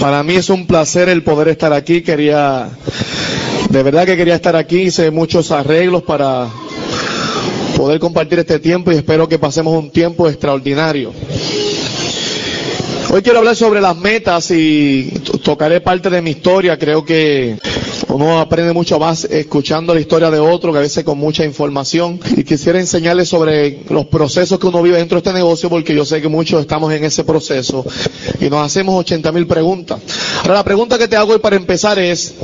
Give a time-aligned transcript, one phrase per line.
[0.00, 2.02] Para mí es un placer el poder estar aquí.
[2.02, 2.68] Quería,
[3.70, 4.82] de verdad que quería estar aquí.
[4.82, 6.48] Hice muchos arreglos para
[7.76, 11.12] poder compartir este tiempo y espero que pasemos un tiempo extraordinario.
[13.10, 15.10] Hoy quiero hablar sobre las metas y
[15.42, 16.78] tocaré parte de mi historia.
[16.78, 17.58] Creo que
[18.08, 22.20] uno aprende mucho más escuchando la historia de otro, que a veces con mucha información.
[22.36, 26.04] Y quisiera enseñarles sobre los procesos que uno vive dentro de este negocio, porque yo
[26.04, 27.84] sé que muchos estamos en ese proceso
[28.40, 30.00] y nos hacemos 80 mil preguntas.
[30.42, 32.34] Ahora, la pregunta que te hago hoy para empezar es,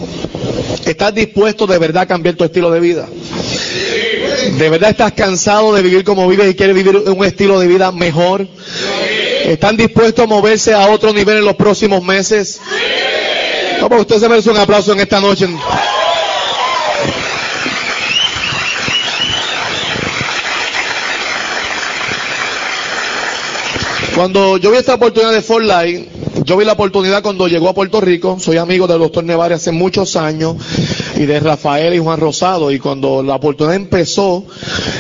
[0.85, 3.09] ¿estás dispuesto de verdad a cambiar tu estilo de vida?
[4.59, 7.93] ¿De verdad estás cansado de vivir como vives y quieres vivir un estilo de vida
[7.93, 8.47] mejor?
[9.45, 12.61] ¿Están dispuestos a moverse a otro nivel en los próximos meses?
[13.91, 15.47] Usted se merece un aplauso en esta noche.
[24.15, 26.09] Cuando yo vi esta oportunidad de Fort Light,
[26.45, 29.73] yo vi la oportunidad cuando llegó a Puerto Rico, soy amigo del doctor Nevares hace
[29.73, 30.57] muchos años
[31.17, 32.71] y de Rafael y Juan Rosado.
[32.71, 34.45] Y cuando la oportunidad empezó,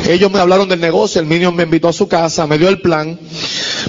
[0.09, 2.81] ellos me hablaron del negocio, el Minion me invitó a su casa, me dio el
[2.81, 3.19] plan,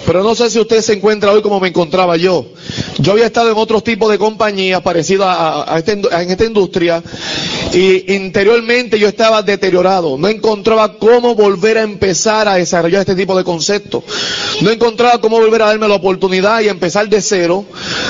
[0.06, 2.46] pero no sé si usted se encuentra hoy como me encontraba yo.
[3.00, 7.04] Yo había estado en otros tipos de compañías parecidas a, este, esta industria
[7.74, 10.18] y interiormente yo estaba deteriorado.
[10.18, 14.04] No encontraba cómo volver a empezar a desarrollar este tipo de conceptos.
[14.62, 17.66] No encontraba cómo volver a darme la oportunidad y empezar de cero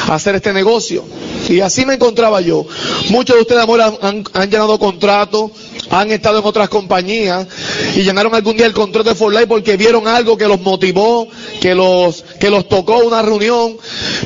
[0.07, 1.03] a hacer este negocio.
[1.49, 2.65] Y así me encontraba yo.
[3.09, 5.51] Muchos de ustedes, amor, han, han llenado contratos,
[5.89, 7.47] han estado en otras compañías
[7.95, 11.27] y llenaron algún día el contrato de For Life porque vieron algo que los motivó,
[11.61, 13.77] que los, que los tocó una reunión.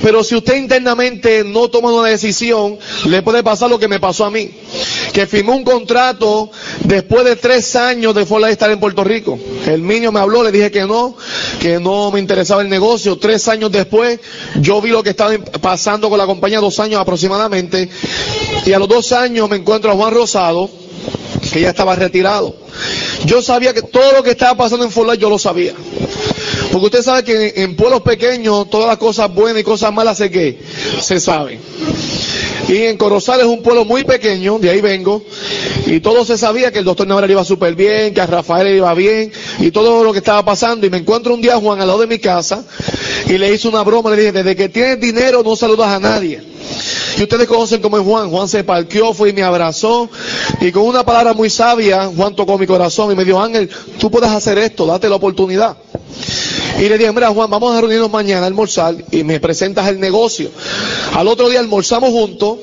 [0.01, 4.25] Pero si usted internamente no toma una decisión, le puede pasar lo que me pasó
[4.25, 4.49] a mí.
[5.13, 6.51] Que firmó un contrato
[6.83, 9.39] después de tres años de For Life estar en Puerto Rico.
[9.65, 11.15] El niño me habló, le dije que no,
[11.59, 13.17] que no me interesaba el negocio.
[13.17, 14.19] Tres años después,
[14.61, 17.89] yo vi lo que estaba pasando con la compañía, dos años aproximadamente.
[18.65, 20.69] Y a los dos años me encuentro a Juan Rosado,
[21.51, 22.55] que ya estaba retirado.
[23.25, 25.73] Yo sabía que todo lo que estaba pasando en Fort yo lo sabía.
[26.71, 30.29] Porque usted sabe que en, pueblos pequeños todas las cosas buenas y cosas malas se
[30.29, 30.59] que
[31.01, 31.59] se saben.
[32.67, 35.23] Y en Corozal es un pueblo muy pequeño, de ahí vengo,
[35.87, 38.93] y todo se sabía que el doctor Navarra iba súper bien, que a Rafael iba
[38.93, 40.85] bien, y todo lo que estaba pasando.
[40.85, 42.63] Y me encuentro un día Juan al lado de mi casa,
[43.25, 46.48] y le hice una broma, le dije, desde que tienes dinero no saludas a nadie.
[47.19, 48.29] Y ustedes conocen cómo es Juan.
[48.29, 50.09] Juan se parqueó, fue y me abrazó.
[50.61, 53.69] Y con una palabra muy sabia, Juan tocó mi corazón y me dijo, Ángel,
[53.99, 55.75] tú puedes hacer esto, date la oportunidad.
[56.79, 59.99] Y le dije, mira Juan, vamos a reunirnos mañana a almorzar y me presentas el
[59.99, 60.49] negocio.
[61.13, 62.59] Al otro día almorzamos juntos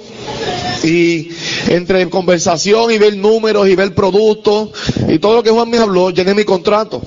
[0.83, 1.29] y
[1.69, 4.71] entre conversación y ver números y ver productos
[5.07, 7.03] y todo lo que Juan me habló, llené mi contrato.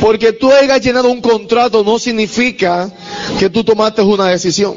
[0.00, 2.90] Porque tú hayas llenado un contrato no significa
[3.38, 4.74] que tú tomaste una decisión.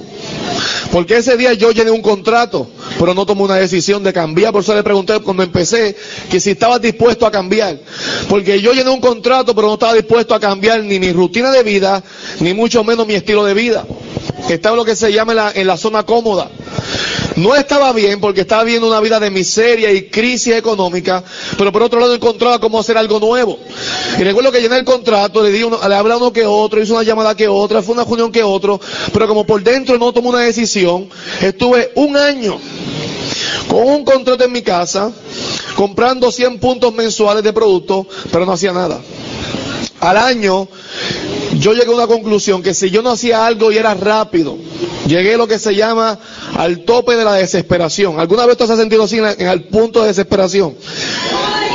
[0.92, 2.68] Porque ese día yo llené un contrato,
[3.00, 4.52] pero no tomé una decisión de cambiar.
[4.52, 5.96] Por eso le pregunté cuando empecé
[6.30, 7.80] que si estaba dispuesto a cambiar.
[8.30, 11.64] Porque yo llené un contrato, pero no estaba dispuesto a cambiar ni mi rutina de
[11.64, 12.04] vida,
[12.40, 13.86] ni mucho menos mi estilo de vida.
[14.50, 16.50] Estaba lo que se llama en la, en la zona cómoda.
[17.36, 21.24] No estaba bien porque estaba viviendo una vida de miseria y crisis económica,
[21.58, 23.60] pero por otro lado encontraba cómo hacer algo nuevo.
[24.20, 26.82] Y recuerdo que llené el contrato, le di uno, le hablé a uno que otro,
[26.82, 28.80] hice una llamada que otra, fue una reunión que otro,
[29.12, 31.10] pero como por dentro no tomé una decisión,
[31.42, 32.60] estuve un año
[33.68, 35.12] con un contrato en mi casa,
[35.76, 39.02] comprando 100 puntos mensuales de productos, pero no hacía nada.
[40.00, 40.68] Al año,
[41.64, 44.58] yo llegué a una conclusión que si yo no hacía algo y era rápido,
[45.08, 46.20] llegué lo que se llama
[46.58, 48.20] al tope de la desesperación.
[48.20, 50.76] ¿Alguna vez usted se ha sentido así en el punto de desesperación?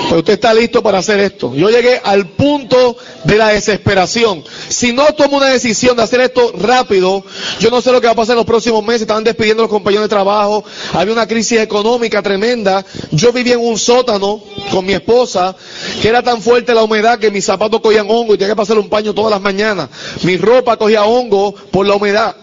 [0.08, 1.54] Pues usted está listo para hacer esto.
[1.54, 4.42] Yo llegué al punto de la desesperación.
[4.68, 7.22] Si no tomo una decisión de hacer esto rápido,
[7.60, 9.02] yo no sé lo que va a pasar en los próximos meses.
[9.02, 10.64] Estaban despidiendo a los compañeros de trabajo.
[10.94, 12.86] Había una crisis económica tremenda.
[13.10, 14.40] Yo vivía en un sótano
[14.70, 15.54] con mi esposa,
[16.00, 18.78] que era tan fuerte la humedad que mis zapatos cogían hongo y tenía que pasar
[18.78, 19.90] un paño todas las mañanas.
[20.22, 22.34] Mi ropa cogía hongo por la humedad.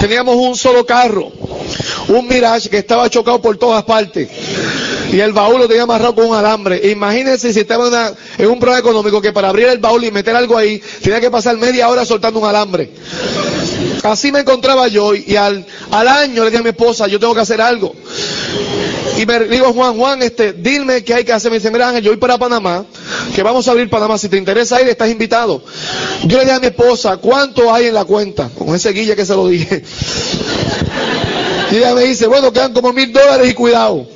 [0.00, 1.30] Teníamos un solo carro,
[2.08, 4.28] un Mirage que estaba chocado por todas partes.
[5.12, 6.90] Y el baúl lo tenía amarrado con un alambre.
[6.90, 10.56] Imagínense si estaba en, un problema económico que para abrir el baúl y meter algo
[10.58, 12.90] ahí, tenía que pasar media hora soltando un alambre.
[14.02, 17.34] así me encontraba yo y al, al año le dije a mi esposa, yo tengo
[17.34, 17.94] que hacer algo.
[19.16, 21.50] Y me digo, Juan, Juan, este, dime qué hay que hacer.
[21.50, 22.84] Me dice, mira Ángel, yo voy para Panamá,
[23.34, 24.18] que vamos a abrir Panamá.
[24.18, 25.62] Si te interesa ir, estás invitado.
[26.24, 28.50] Yo le dije a mi esposa, ¿cuánto hay en la cuenta?
[28.56, 29.82] Con ese guille que se lo dije.
[31.68, 34.06] Y ella me dice, bueno, quedan como mil dólares y cuidado.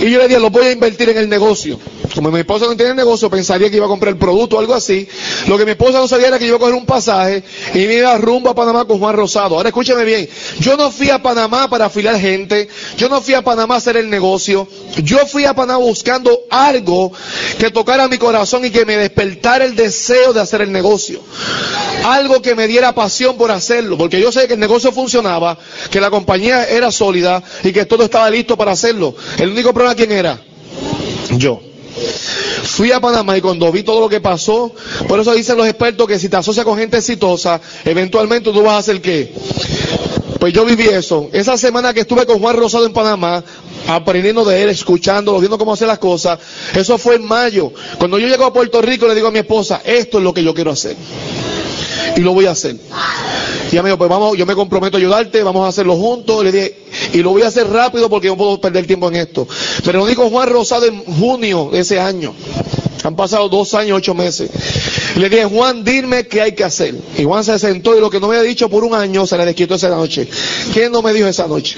[0.00, 1.78] Y yo le dije, lo voy a invertir en el negocio.
[2.14, 4.74] Como mi esposa no tiene negocio, pensaría que iba a comprar el producto o algo
[4.74, 5.06] así.
[5.46, 7.78] Lo que mi esposa no sabía era que yo iba a coger un pasaje y
[7.86, 9.56] me iba rumbo a Panamá con Juan Rosado.
[9.56, 10.28] Ahora escúchame bien,
[10.58, 13.96] yo no fui a Panamá para afiliar gente, yo no fui a Panamá a hacer
[13.96, 14.66] el negocio,
[15.02, 17.12] yo fui a Panamá buscando algo
[17.58, 21.20] que tocara mi corazón y que me despertara el deseo de hacer el negocio.
[22.04, 25.58] Algo que me diera pasión por hacerlo, porque yo sé que el negocio funcionaba,
[25.90, 29.14] que la compañía era sólida y que todo estaba listo para hacerlo.
[29.38, 30.40] El único problema, ¿quién era?
[31.36, 31.60] Yo.
[32.64, 34.72] Fui a Panamá y cuando vi todo lo que pasó,
[35.08, 38.74] por eso dicen los expertos que si te asocias con gente exitosa, eventualmente tú vas
[38.74, 39.32] a hacer qué.
[40.38, 41.28] Pues yo viví eso.
[41.32, 43.44] Esa semana que estuve con Juan Rosado en Panamá,
[43.86, 46.38] aprendiendo de él, escuchándolo, viendo cómo hacer las cosas,
[46.74, 47.72] eso fue en mayo.
[47.98, 50.42] Cuando yo llego a Puerto Rico le digo a mi esposa, esto es lo que
[50.42, 50.96] yo quiero hacer.
[52.16, 52.76] Y lo voy a hacer.
[53.72, 56.44] Me dijo, pues vamos, yo me comprometo a ayudarte, vamos a hacerlo juntos.
[56.44, 56.78] Le dije,
[57.12, 59.46] y lo voy a hacer rápido porque no puedo perder tiempo en esto.
[59.84, 62.34] Pero lo dijo Juan Rosado en junio de ese año.
[63.02, 64.50] Han pasado dos años, ocho meses.
[65.16, 66.94] Le dije, Juan, dime qué hay que hacer.
[67.16, 69.38] Y Juan se sentó y lo que no me había dicho por un año se
[69.38, 70.28] le desquitó esa noche.
[70.72, 71.76] ¿Quién no me dijo esa noche?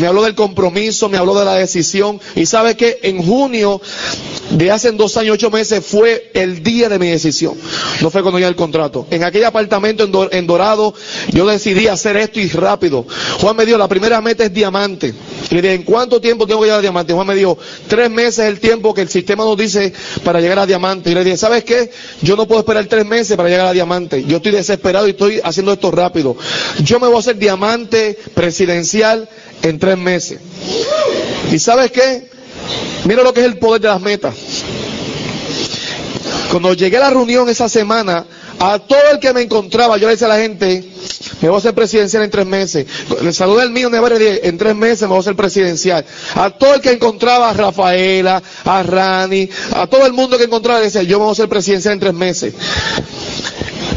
[0.00, 2.20] Me habló del compromiso, me habló de la decisión.
[2.36, 3.80] Y sabe que en junio
[4.50, 7.54] de hace dos años, ocho meses, fue el día de mi decisión.
[8.00, 9.06] No fue cuando ya el contrato.
[9.10, 10.94] En aquel apartamento en, Dorado,
[11.32, 13.06] yo decidí hacer esto y rápido.
[13.40, 15.14] Juan me dijo, la primera meta es diamante.
[15.50, 17.12] Y le dije, ¿en cuánto tiempo tengo que llegar a diamante?
[17.12, 17.58] Juan me dijo,
[17.88, 19.92] tres meses es el tiempo que el sistema nos dice
[20.24, 21.10] para llegar a diamante.
[21.10, 21.90] Y le dije, ¿sabes qué?
[22.22, 24.24] Yo no puedo esperar tres meses para llegar a diamante.
[24.24, 26.36] Yo estoy desesperado y estoy haciendo esto rápido.
[26.82, 29.28] Yo me voy a hacer diamante presidencial
[29.62, 30.40] en tres meses.
[31.52, 32.29] ¿Y sabes qué?
[33.04, 34.34] Mira lo que es el poder de las metas.
[36.50, 38.24] Cuando llegué a la reunión esa semana,
[38.58, 40.84] a todo el que me encontraba, yo le decía a la gente,
[41.40, 42.86] me voy a hacer presidencial en tres meses.
[43.22, 46.04] Le saludé al mío en tres meses me voy a hacer presidencial.
[46.34, 50.80] A todo el que encontraba, a Rafaela, a Rani, a todo el mundo que encontraba,
[50.80, 52.54] le decía, yo me voy a ser presidencial en tres meses.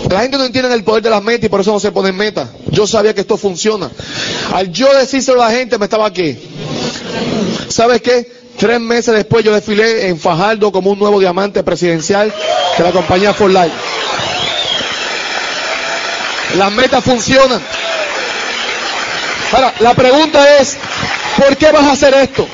[0.09, 2.15] La gente no entiende el poder de las metas y por eso no se ponen
[2.15, 2.49] metas.
[2.69, 3.89] Yo sabía que esto funciona.
[4.53, 6.37] Al yo decírselo a la gente, me estaba aquí.
[7.67, 8.42] ¿Sabes qué?
[8.63, 12.33] Tres meses después yo desfilé en Fajardo como un nuevo diamante presidencial
[12.77, 13.73] de la compañía For Life.
[16.55, 17.61] Las metas funcionan.
[19.51, 20.77] Ahora, la pregunta es,
[21.35, 22.47] ¿por qué vas a hacer esto?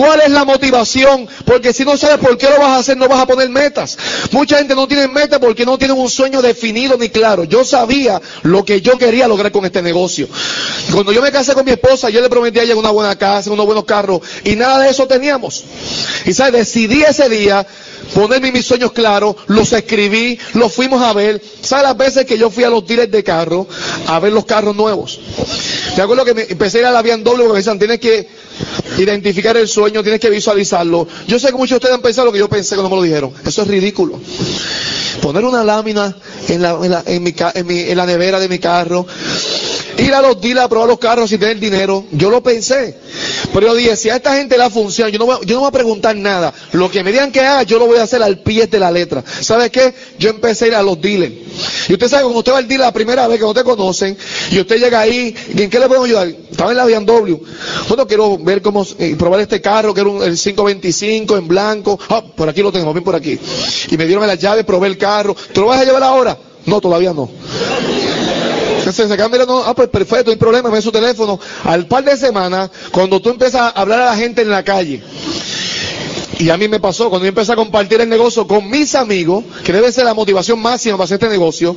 [0.00, 1.28] ¿Cuál es la motivación?
[1.44, 3.98] Porque si no sabes por qué lo vas a hacer, no vas a poner metas.
[4.30, 7.44] Mucha gente no tiene metas porque no tiene un sueño definido ni claro.
[7.44, 10.26] Yo sabía lo que yo quería lograr con este negocio.
[10.90, 13.50] Cuando yo me casé con mi esposa, yo le prometí a ella una buena casa,
[13.50, 15.64] unos buenos carros, y nada de eso teníamos.
[16.24, 17.66] Y sabes, decidí ese día
[18.14, 21.42] ponerme mis sueños claros, los escribí, los fuimos a ver.
[21.60, 23.68] ¿Sabes las veces que yo fui a los dealers de carro
[24.06, 25.20] a ver los carros nuevos?
[25.94, 28.39] Me acuerdo que empecé a ir a la doble porque me decían, tienes que
[28.98, 31.06] identificar el sueño, tienes que visualizarlo.
[31.26, 33.02] Yo sé que muchos de ustedes han pensado lo que yo pensé cuando me lo
[33.02, 33.32] dijeron.
[33.44, 34.18] Eso es ridículo.
[35.22, 36.14] Poner una lámina
[36.48, 37.02] en la, en la,
[37.54, 39.06] en mi, en la nevera de mi carro,
[39.98, 42.04] ir a los dealers a probar los carros y tener dinero.
[42.12, 42.96] Yo lo pensé.
[43.52, 45.68] Pero yo dije, si a esta gente la funciona, yo no, voy, yo no voy
[45.68, 46.52] a preguntar nada.
[46.72, 48.90] Lo que me digan que haga, yo lo voy a hacer al pie de la
[48.90, 49.24] letra.
[49.40, 49.94] ¿Sabe qué?
[50.18, 51.32] Yo empecé a ir a los dealers.
[51.88, 54.16] Y usted sabe, cuando usted va al dealer la primera vez que no te conocen,
[54.50, 56.28] y usted llega ahí, ¿y en qué le podemos ayudar?
[56.28, 57.36] Estaba en la BMW.
[57.88, 61.98] Bueno, quiero ver cómo, eh, probar este carro, que era un, el 525 en blanco.
[62.08, 63.38] Ah, por aquí lo tengo, ven por aquí.
[63.90, 65.36] Y me dieron las llaves, probé el carro.
[65.52, 66.36] ¿Te lo vas a llevar ahora?
[66.70, 67.28] No, todavía no.
[68.78, 71.38] Entonces se mirando, ah, pues perfecto, no hay problema, ven su teléfono.
[71.64, 75.02] Al par de semanas, cuando tú empiezas a hablar a la gente en la calle,
[76.38, 79.44] y a mí me pasó, cuando yo empecé a compartir el negocio con mis amigos,
[79.64, 81.76] que debe ser la motivación máxima para hacer este negocio,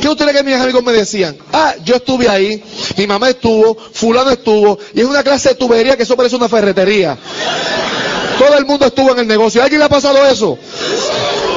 [0.00, 1.36] ¿qué ustedes que mis amigos me decían?
[1.52, 2.62] Ah, yo estuve ahí,
[2.98, 6.48] mi mamá estuvo, fulano estuvo, y es una clase de tubería que eso parece una
[6.48, 7.18] ferretería.
[8.38, 9.62] Todo el mundo estuvo en el negocio.
[9.62, 10.58] ¿A alguien le ha pasado eso?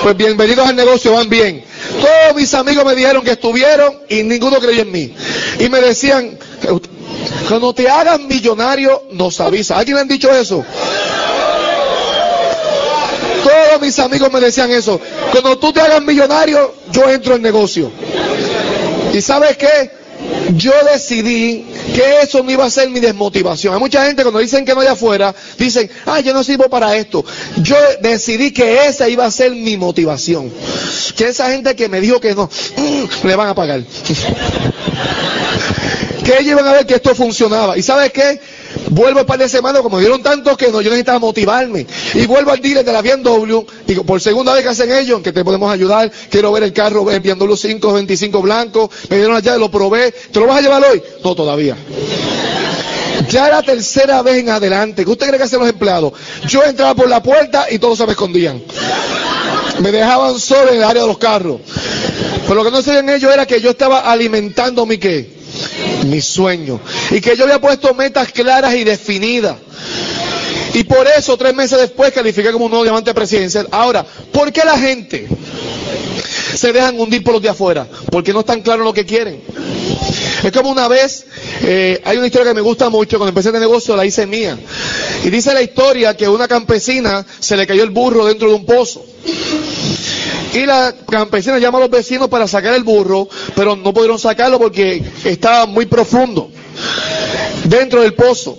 [0.01, 1.68] Pues bienvenidos al negocio, van bien.
[2.01, 5.13] Todos mis amigos me dijeron que estuvieron y ninguno creyó en mí.
[5.59, 6.37] Y me decían,
[7.47, 9.77] cuando te hagas millonario, nos avisa.
[9.77, 10.63] ¿Alguien le han dicho eso?
[13.43, 14.99] Todos mis amigos me decían eso.
[15.31, 17.91] Cuando tú te hagas millonario, yo entro en negocio.
[19.13, 19.91] ¿Y sabes qué?
[20.55, 23.73] Yo decidí que eso no iba a ser mi desmotivación.
[23.73, 26.95] Hay mucha gente cuando dicen que no hay afuera, dicen, ah, yo no sirvo para
[26.95, 27.23] esto.
[27.61, 30.51] Yo decidí que esa iba a ser mi motivación.
[31.15, 33.83] Que esa gente que me dijo que no, mm, le van a pagar.
[36.23, 37.77] que ellos iban a ver que esto funcionaba.
[37.77, 38.39] ¿Y sabes qué?
[38.89, 41.85] Vuelvo el par de semanas, como dieron tanto que no, yo necesitaba motivarme.
[42.13, 45.31] Y vuelvo al dealer de la BMW, y por segunda vez que hacen ellos, que
[45.31, 49.69] te podemos ayudar, quiero ver el carro, el BMW 525 blanco, me dieron allá, lo
[49.69, 51.01] probé, ¿te lo vas a llevar hoy?
[51.23, 51.75] No, todavía.
[53.29, 56.13] Ya la tercera vez en adelante, ¿qué usted cree que hacen los empleados?
[56.47, 58.61] Yo entraba por la puerta y todos se me escondían.
[59.79, 61.59] Me dejaban solo en el área de los carros.
[62.43, 65.38] Pero lo que no sabían ellos era que yo estaba alimentando mi qué?
[66.05, 66.79] Mi sueño.
[67.11, 69.55] Y que yo había puesto metas claras y definidas.
[70.73, 73.67] Y por eso, tres meses después, califiqué como un nuevo diamante presidencial.
[73.71, 75.27] Ahora, ¿por qué la gente
[76.55, 77.87] se dejan hundir por los de afuera?
[78.11, 79.41] Porque no están claros lo que quieren.
[80.43, 81.25] Es como una vez,
[81.63, 84.57] eh, hay una historia que me gusta mucho, cuando empecé este negocio la hice mía.
[85.23, 88.65] Y dice la historia que una campesina se le cayó el burro dentro de un
[88.65, 89.05] pozo.
[90.53, 94.57] Y la campesina llama a los vecinos para sacar el burro, pero no pudieron sacarlo
[94.57, 96.49] porque estaba muy profundo
[97.65, 98.57] dentro del pozo.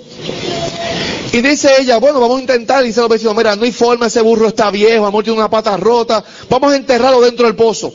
[1.33, 4.21] Y dice ella, bueno, vamos a intentar, dice los vecinos, mira, no hay forma, ese
[4.21, 7.93] burro está viejo, amor tiene una pata rota, vamos a enterrarlo dentro del pozo.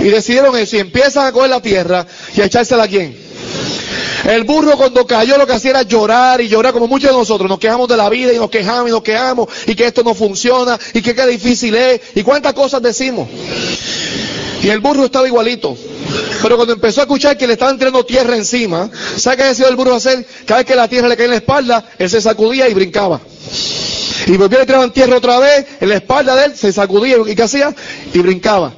[0.00, 2.04] Y decidieron eso y empiezan a coger la tierra
[2.36, 3.23] y a echársela a quién.
[4.24, 7.48] El burro cuando cayó lo que hacía era llorar y llorar como muchos de nosotros.
[7.48, 10.14] Nos quejamos de la vida y nos quejamos y nos quejamos y que esto no
[10.14, 13.28] funciona y que qué difícil es y cuántas cosas decimos.
[14.62, 15.76] Y el burro estaba igualito.
[16.42, 19.76] Pero cuando empezó a escuchar que le estaban tirando tierra encima, ¿sabe qué decía el
[19.76, 20.26] burro hacer?
[20.46, 23.20] Cada vez que la tierra le caía en la espalda, él se sacudía y brincaba.
[24.26, 27.34] Y volvía le tiraban tierra otra vez, en la espalda de él se sacudía y
[27.34, 27.74] ¿qué hacía?
[28.14, 28.72] Y brincaba.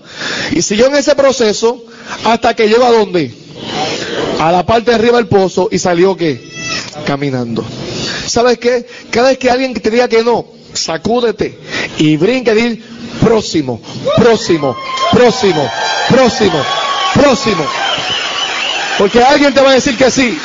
[0.53, 1.85] Y siguió en ese proceso
[2.25, 3.33] hasta que llegó a dónde?
[4.41, 6.43] A la parte de arriba del pozo y salió qué?
[7.07, 7.65] Caminando.
[8.27, 8.87] ¿Sabes qué?
[9.11, 11.59] Cada vez que alguien te diga que no, sacúdete
[11.99, 12.83] y brinca y
[13.21, 13.81] próximo,
[14.17, 14.77] próximo,
[15.13, 15.71] próximo,
[16.09, 16.65] próximo,
[17.15, 17.67] próximo.
[18.99, 20.39] Porque alguien te va a decir que sí.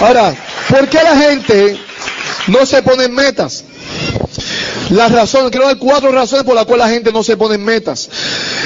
[0.00, 0.34] Ahora,
[0.68, 1.78] ¿por qué la gente
[2.48, 3.64] no se pone metas?
[4.94, 7.64] Las razones, quiero dar cuatro razones por las cuales la gente no se pone en
[7.64, 8.08] metas.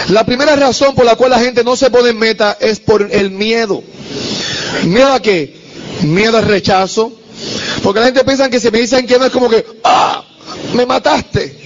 [0.09, 3.09] La primera razón por la cual la gente no se pone en meta es por
[3.11, 3.83] el miedo.
[4.85, 5.57] ¿Miedo a qué?
[6.03, 7.13] Miedo al rechazo.
[7.83, 10.23] Porque la gente piensa que si me dicen que no es como que, ¡ah!
[10.75, 11.57] Me mataste.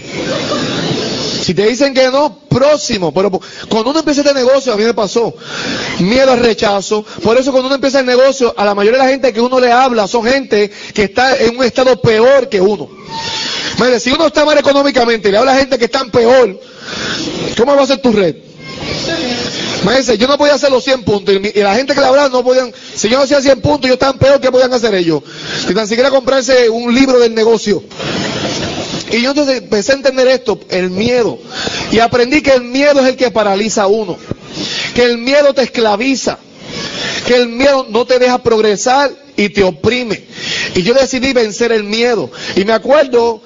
[1.42, 3.12] Si te dicen que no, próximo.
[3.12, 3.32] Pero
[3.68, 5.34] cuando uno empieza este negocio, a mí me pasó.
[5.98, 7.04] Miedo al rechazo.
[7.24, 9.58] Por eso cuando uno empieza el negocio, a la mayoría de la gente que uno
[9.58, 13.01] le habla son gente que está en un estado peor que uno.
[13.78, 16.60] Mire, si uno está mal económicamente y le habla a gente que está peor,
[17.56, 18.36] ¿cómo va a ser tu red?
[20.18, 22.72] Yo no podía hacer los 100 puntos y, la gente que le hablaba no podían,
[22.94, 25.22] si yo no hacía 100 puntos, yo estaba peor, ¿qué podían hacer ellos?
[25.66, 27.82] Si tan siquiera comprarse un libro del negocio.
[29.10, 31.38] Y yo entonces empecé a entender esto, el miedo.
[31.90, 34.16] Y aprendí que el miedo es el que paraliza a uno.
[34.94, 36.38] Que el miedo te esclaviza.
[37.26, 40.24] Que el miedo no te deja progresar y te oprime.
[40.74, 42.30] Y yo decidí vencer el miedo.
[42.56, 43.42] Y me acuerdo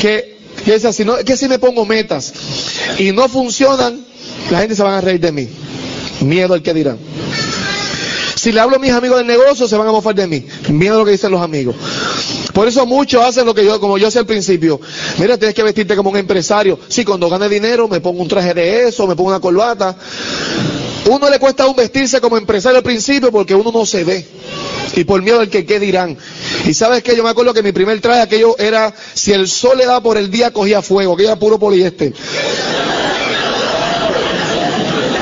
[0.00, 2.32] que, que, si no, que si me pongo metas
[2.98, 4.04] y no funcionan,
[4.50, 5.48] la gente se van a reír de mí.
[6.22, 6.98] Miedo al que dirán.
[8.34, 10.46] Si le hablo a mis amigos del negocio, se van a mofar de mí.
[10.70, 11.76] Miedo a lo que dicen los amigos.
[12.54, 14.80] Por eso muchos hacen lo que yo, como yo hacía al principio.
[15.18, 16.78] Mira, tienes que vestirte como un empresario.
[16.88, 19.94] Sí, cuando gane dinero me pongo un traje de eso, me pongo una corbata.
[21.10, 24.26] Uno le cuesta un vestirse como empresario al principio porque uno no se ve.
[24.96, 26.16] Y por miedo al que qué dirán.
[26.66, 29.78] Y sabes que yo me acuerdo que mi primer traje aquello era, si el sol
[29.78, 32.12] le da por el día cogía fuego, que era puro poliéster.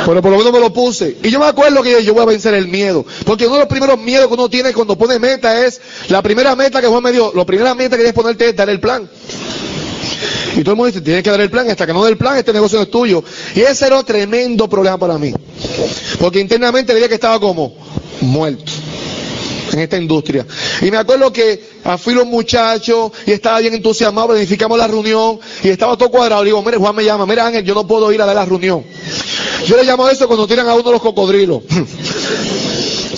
[0.08, 1.18] Pero por lo menos me lo puse.
[1.22, 3.04] Y yo me acuerdo que yo voy a vencer el miedo.
[3.26, 6.56] Porque uno de los primeros miedos que uno tiene cuando pone meta es, la primera
[6.56, 9.06] meta que Juan me dio, la primera meta que tienes ponerte es dar el plan.
[10.56, 12.16] Y todo el mundo dice, tienes que dar el plan, hasta que no dé el
[12.16, 13.22] plan, este negocio no es tuyo.
[13.54, 15.30] Y ese era un tremendo problema para mí.
[16.18, 17.76] Porque internamente veía que estaba como
[18.22, 18.72] muerto
[19.72, 20.46] en esta industria.
[20.82, 21.60] Y me acuerdo que
[21.98, 26.42] fui los muchachos y estaba bien entusiasmado, planificamos la reunión y estaba todo cuadrado.
[26.42, 28.44] Le digo, mire, Juan me llama, mira Ángel, yo no puedo ir a dar la
[28.44, 28.84] reunión.
[29.66, 31.62] Yo le llamo a eso cuando tiran a uno los cocodrilos.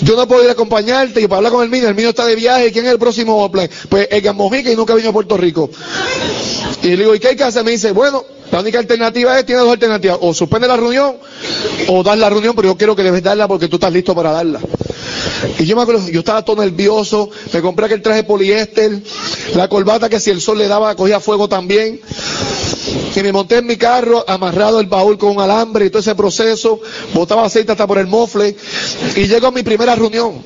[0.03, 2.25] Yo no puedo ir a acompañarte y para hablar con el mío, el mío está
[2.25, 3.69] de viaje, ¿quién es el próximo plan?
[3.87, 5.69] Pues el Gamojica y nunca vino a Puerto Rico.
[6.81, 7.63] Y le digo, ¿y qué hay que hacer?
[7.63, 11.17] Me dice, bueno, la única alternativa es, tiene dos alternativas, o suspende la reunión
[11.87, 14.31] o dar la reunión, pero yo quiero que debes darla porque tú estás listo para
[14.31, 14.59] darla.
[15.59, 19.01] Y yo me acuerdo, yo estaba todo nervioso, me compré aquel traje poliéster,
[19.55, 21.99] la corbata que si el sol le daba cogía fuego también.
[23.15, 26.15] Y me monté en mi carro, amarrado el baúl con un alambre y todo ese
[26.15, 26.79] proceso,
[27.13, 28.55] botaba aceite hasta por el mofle,
[29.15, 30.41] y llego a mi primera reunión.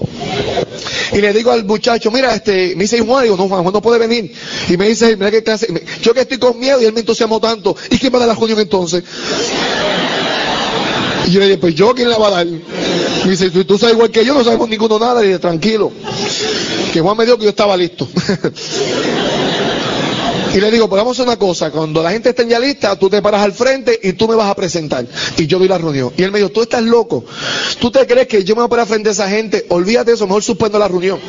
[1.13, 3.81] Y le digo al muchacho, mira, este, me dice Juan, digo, no, Juan, Juan no
[3.81, 4.33] puede venir.
[4.69, 5.67] Y me dice, mira qué clase,
[6.01, 8.29] yo que estoy con miedo y él me entusiasmó tanto, ¿y quién va a dar
[8.29, 9.03] la reunión entonces?
[11.27, 12.47] Y yo le dije, pues yo, ¿quién la va a dar?
[13.25, 15.23] Dice, tú, tú sabes igual que yo, no sabemos ninguno nada.
[15.23, 15.91] Y dije, tranquilo.
[16.93, 18.07] Que Juan me dijo que yo estaba listo.
[20.55, 22.97] Y le digo, pues vamos a hacer una cosa, cuando la gente esté ya lista,
[22.97, 25.05] tú te paras al frente y tú me vas a presentar.
[25.35, 26.13] Y yo doy la reunión.
[26.15, 27.25] Y él me dijo, tú estás loco.
[27.77, 29.65] ¿Tú te crees que yo me voy a parar frente a esa gente?
[29.67, 31.19] Olvídate de eso, mejor suspendo la reunión.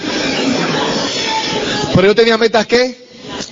[1.93, 3.06] Pero yo tenía metas que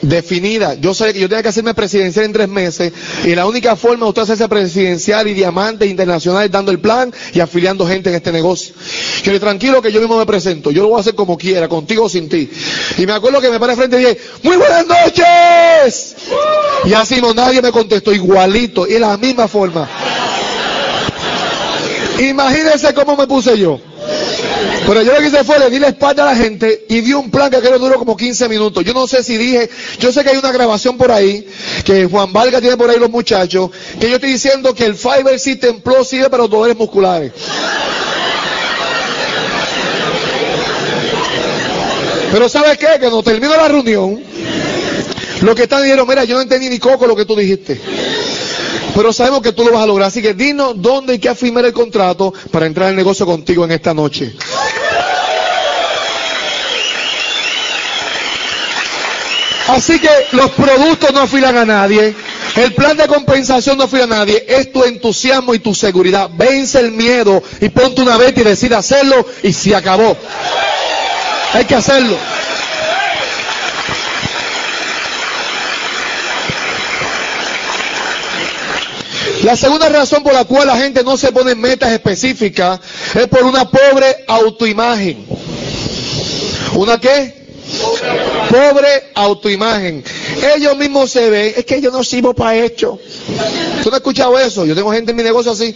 [0.08, 0.74] definida.
[0.74, 2.92] Yo sé que yo tenía que hacerme presidencial en tres meses
[3.24, 7.12] y la única forma de usted hacerse presidencial y diamante internacional es dando el plan
[7.32, 8.74] y afiliando gente en este negocio.
[9.22, 11.68] Yo le tranquilo que yo mismo me presento, yo lo voy a hacer como quiera,
[11.68, 12.48] contigo o sin ti.
[12.98, 16.16] Y me acuerdo que me paré frente y dije, muy buenas noches.
[16.84, 19.88] Y así no, nadie me contestó igualito y de la misma forma.
[22.20, 23.80] Imagínense cómo me puse yo.
[24.86, 27.12] Pero yo lo que hice fue le di la espalda a la gente y di
[27.12, 28.84] un plan que aquello duró como 15 minutos.
[28.84, 31.46] Yo no sé si dije, yo sé que hay una grabación por ahí,
[31.84, 35.38] que Juan Valga tiene por ahí los muchachos, que yo estoy diciendo que el Fiber
[35.38, 37.32] System Plus sirve para los dolores musculares.
[42.32, 42.86] Pero ¿sabes qué?
[42.94, 44.20] Que cuando terminó la reunión,
[45.42, 47.80] lo que están dijeron, mira, yo no entendí ni coco lo que tú dijiste.
[48.94, 50.08] Pero sabemos que tú lo vas a lograr.
[50.08, 53.72] Así que dinos dónde hay que firmar el contrato para entrar en negocio contigo en
[53.72, 54.34] esta noche.
[59.68, 62.14] Así que los productos no afilan a nadie.
[62.56, 64.44] El plan de compensación no afila a nadie.
[64.46, 66.30] Es tu entusiasmo y tu seguridad.
[66.34, 70.16] Vence el miedo y ponte una vez y decide hacerlo y se acabó.
[71.52, 72.16] Hay que hacerlo.
[79.44, 82.80] La segunda razón por la cual la gente no se pone metas específicas
[83.14, 85.26] es por una pobre autoimagen.
[86.74, 87.44] ¿Una qué?
[88.50, 90.02] Pobre autoimagen.
[90.56, 92.98] Ellos mismos se ven, es que yo no sirvo para esto.
[93.82, 94.64] ¿Tú no has escuchado eso?
[94.64, 95.74] Yo tengo gente en mi negocio así.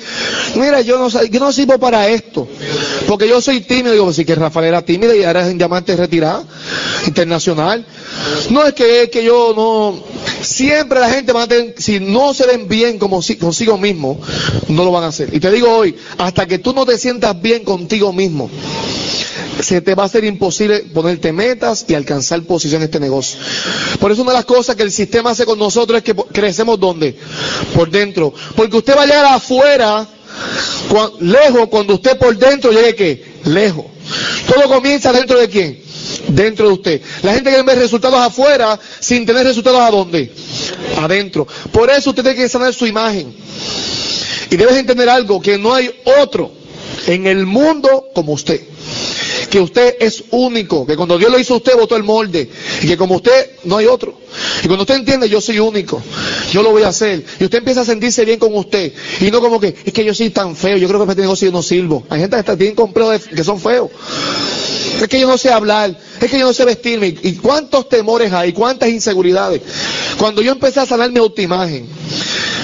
[0.55, 2.49] Mira, yo no, yo no sirvo para esto.
[3.07, 3.93] Porque yo soy tímido.
[3.93, 6.47] Digo, sí que Rafael era tímido y ahora es un diamante retirado,
[7.07, 7.85] internacional.
[8.49, 10.08] No es que, es que yo no.
[10.43, 14.21] Siempre la gente va a tener, si no se ven bien como si, consigo mismo,
[14.69, 15.35] no lo van a hacer.
[15.35, 18.51] Y te digo hoy, hasta que tú no te sientas bien contigo mismo,
[19.61, 23.39] se te va a hacer imposible ponerte metas y alcanzar posición en este negocio.
[23.99, 26.79] Por eso una de las cosas que el sistema hace con nosotros es que crecemos
[26.79, 27.17] donde?
[27.75, 28.33] Por dentro.
[28.55, 30.07] Porque usted va a llegar afuera,
[31.21, 33.25] lejos, cuando usted por dentro llegue qué?
[33.45, 33.87] Lejos.
[34.47, 35.88] Todo comienza dentro de quién?
[36.29, 37.03] Dentro de usted.
[37.23, 40.33] La gente quiere ver resultados afuera sin tener resultados a dónde?
[40.99, 41.47] Adentro.
[41.73, 43.35] Por eso usted tiene que sanar su imagen.
[44.51, 45.91] Y debes entender algo, que no hay
[46.23, 46.53] otro
[47.07, 48.61] en el mundo como usted
[49.49, 52.49] que usted es único, que cuando Dios lo hizo usted botó el molde
[52.83, 54.19] y que como usted no hay otro.
[54.63, 56.03] Y cuando usted entiende yo soy único,
[56.53, 59.41] yo lo voy a hacer y usted empieza a sentirse bien con usted y no
[59.41, 61.63] como que es que yo soy tan feo, yo creo que este negocio yo no
[61.63, 62.05] sirvo.
[62.09, 63.91] Hay gente que está bien comprado que son feos.
[65.01, 67.15] Es que yo no sé hablar, es que yo no sé vestirme.
[67.23, 68.53] ¿Y cuántos temores hay?
[68.53, 69.63] ¿Cuántas inseguridades?
[70.19, 71.87] Cuando yo empecé a sanar mi autoimagen,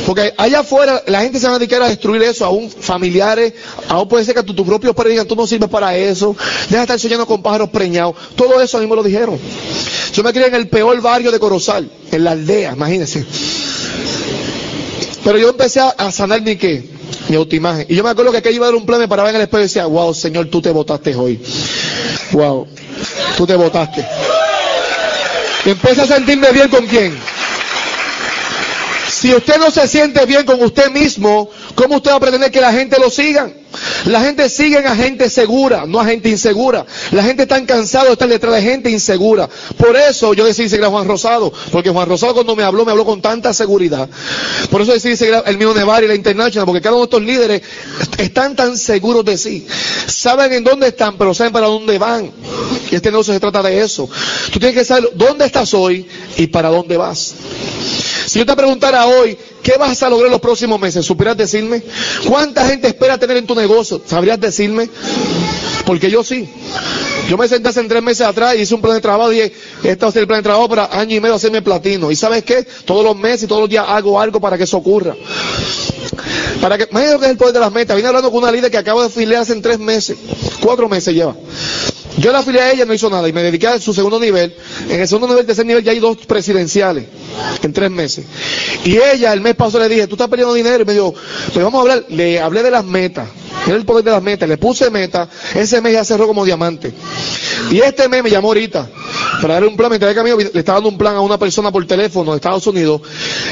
[0.07, 3.55] porque allá afuera la gente se va a dedicar a destruir eso, aún familiares,
[3.89, 6.77] aún puede ser que tus tu propios padres digan, tú no sirves para eso, deja
[6.77, 8.17] de estar soñando con pájaros preñados.
[8.37, 9.39] Todo eso a mí me lo dijeron.
[10.13, 13.25] Yo me crié en el peor barrio de Corozal, en la aldea, imagínense.
[15.25, 16.94] Pero yo empecé a sanar mi qué,
[17.35, 17.87] mi autoimagen.
[17.89, 19.43] Y yo me acuerdo que aquello iba a dar un plan, me paraba en el
[19.43, 21.41] espejo y decía, wow, Señor, tú te votaste hoy.
[22.33, 22.67] Wow,
[23.37, 24.07] tú te votaste.
[25.67, 27.34] Y empecé a sentirme bien con quién
[29.25, 32.61] si usted no se siente bien con usted mismo, ¿cómo usted va a pretender que
[32.61, 33.51] la gente lo siga?
[34.05, 36.85] La gente sigue a gente segura, no a gente insegura.
[37.11, 39.49] La gente está cansada de estar detrás de gente insegura.
[39.79, 42.91] Por eso yo decidí seguir a Juan Rosado, porque Juan Rosado cuando me habló, me
[42.93, 44.11] habló con tanta seguridad.
[44.71, 47.23] Por eso decidí seguir el mío Nevar y la International, porque cada uno de estos
[47.23, 47.63] líderes
[48.19, 49.67] están tan seguros de sí.
[50.07, 52.31] Saben en dónde están, pero saben para dónde van.
[52.91, 54.07] Y este negocio se trata de eso.
[54.53, 56.07] Tú tienes que saber dónde estás hoy
[56.37, 57.35] y para dónde vas.
[58.35, 61.07] Si yo te preguntara hoy, ¿qué vas a lograr los próximos meses?
[61.07, 61.85] ¿Supieras decirme?
[62.27, 64.03] ¿Cuánta gente espera tener en tu negocio?
[64.05, 64.91] ¿Sabrías decirme?
[65.87, 66.49] Porque yo sí.
[67.29, 69.53] Yo me senté hace tres meses atrás y hice un plan de trabajo y dije,
[69.85, 72.11] este va a ser el plan de trabajo para año y medio hacerme platino.
[72.11, 72.67] ¿Y sabes qué?
[72.85, 75.15] Todos los meses y todos los días hago algo para que eso ocurra.
[76.61, 77.95] Para que, imagínate que es el poder de las metas.
[77.95, 80.17] Vine hablando con una líder que acabo de afiliar hace tres meses.
[80.61, 81.37] Cuatro meses lleva.
[82.19, 84.55] Yo la afilié a ella, no hizo nada y me dediqué a su segundo nivel.
[84.89, 87.07] En el segundo nivel, tercer nivel, ya hay dos presidenciales
[87.63, 88.25] en tres meses.
[88.85, 90.83] Y ella, el mes pasado, le dije, tú estás perdiendo dinero.
[90.83, 91.13] Y me dijo,
[91.53, 92.05] pues vamos a hablar.
[92.09, 93.29] Le hablé de las metas.
[93.67, 94.49] Era el poder de las metas.
[94.49, 96.93] Le puse meta, ese mes ya cerró como diamante.
[97.71, 98.89] Y este mes me llamó ahorita
[99.41, 99.91] para darle un plan.
[99.91, 103.01] Mientras camino, le estaba dando un plan a una persona por teléfono de Estados Unidos.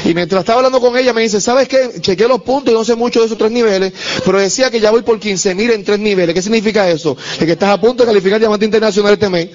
[0.05, 1.99] Y mientras estaba hablando con ella, me dice, ¿sabes qué?
[1.99, 3.93] Chequé los puntos y no sé mucho de esos tres niveles,
[4.25, 6.33] pero decía que ya voy por 15 mil en tres niveles.
[6.35, 7.17] ¿Qué significa eso?
[7.39, 9.49] que estás a punto de calificar diamante internacional este mes.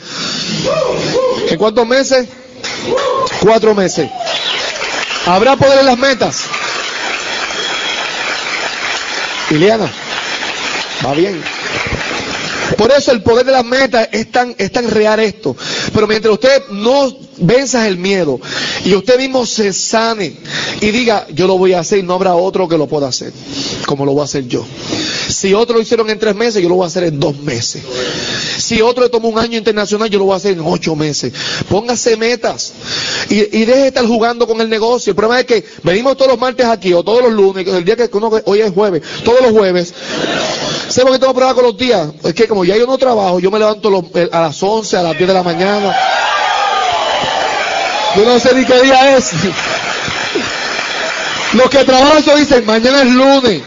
[1.48, 2.28] ¿En cuántos meses?
[3.40, 4.10] Cuatro meses.
[5.26, 6.42] ¿Habrá poder en las metas?
[9.50, 9.90] Iliana,
[11.04, 11.40] va bien.
[12.76, 15.56] Por eso el poder de las metas es tan, es tan real esto.
[15.92, 18.40] Pero mientras usted no venza el miedo
[18.84, 20.34] y usted mismo se sane
[20.80, 23.32] y diga, yo lo voy a hacer y no habrá otro que lo pueda hacer,
[23.86, 24.64] como lo voy a hacer yo.
[25.28, 27.82] Si otro lo hicieron en tres meses, yo lo voy a hacer en dos meses.
[28.58, 31.32] Si otro le tomó un año internacional, yo lo voy a hacer en ocho meses.
[31.68, 32.72] Póngase metas
[33.28, 35.10] y, deje de estar jugando con el negocio.
[35.10, 37.96] El problema es que venimos todos los martes aquí o todos los lunes, el día
[37.96, 39.94] que uno, hoy es jueves, todos los jueves.
[40.88, 42.08] ¿Sé por qué tengo problemas con los días?
[42.24, 43.88] Es que como ya yo no trabajo, yo me levanto
[44.32, 45.96] a las 11, a las 10 de la mañana.
[48.16, 49.32] Yo no sé ni qué día es.
[51.52, 53.62] Los que trabajan eso dicen, mañana es lunes.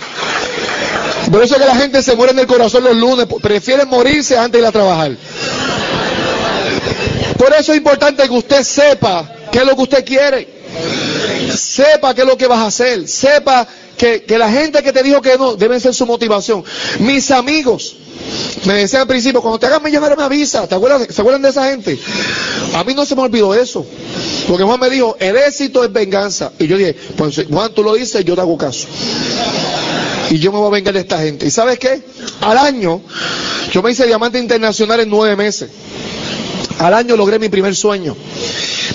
[1.32, 4.38] Por eso es que la gente se muere en el corazón los lunes, prefieren morirse
[4.38, 5.12] antes de ir a trabajar.
[7.38, 10.48] Por eso es importante que usted sepa qué es lo que usted quiere.
[11.56, 13.08] Sepa qué es lo que vas a hacer.
[13.08, 13.68] Sepa
[14.02, 16.64] que, la gente que te dijo que no debe ser su motivación.
[17.00, 17.96] Mis amigos,
[18.66, 20.68] me decían al principio, cuando te hagas millonario me avisa.
[20.68, 22.00] ¿Te acuerdas, ¿Se acuerdan de esa gente?
[22.74, 23.86] A mí no se me olvidó eso.
[24.48, 26.52] Porque Juan me dijo, el éxito es venganza.
[26.58, 28.88] Y yo dije, pues Juan, tú lo dices, yo te hago caso.
[30.32, 31.46] Y yo me voy a vengar de esta gente.
[31.46, 32.02] ¿Y sabes qué?
[32.42, 33.02] Al año,
[33.72, 35.70] yo me hice diamante internacional en nueve meses.
[36.80, 38.16] Al año logré mi primer sueño.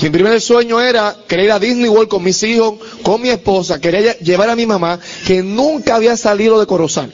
[0.03, 3.81] Mi primer sueño era querer ir a Disney World con mis hijos, con mi esposa.
[3.81, 7.13] Quería llevar a mi mamá, que nunca había salido de Corozal.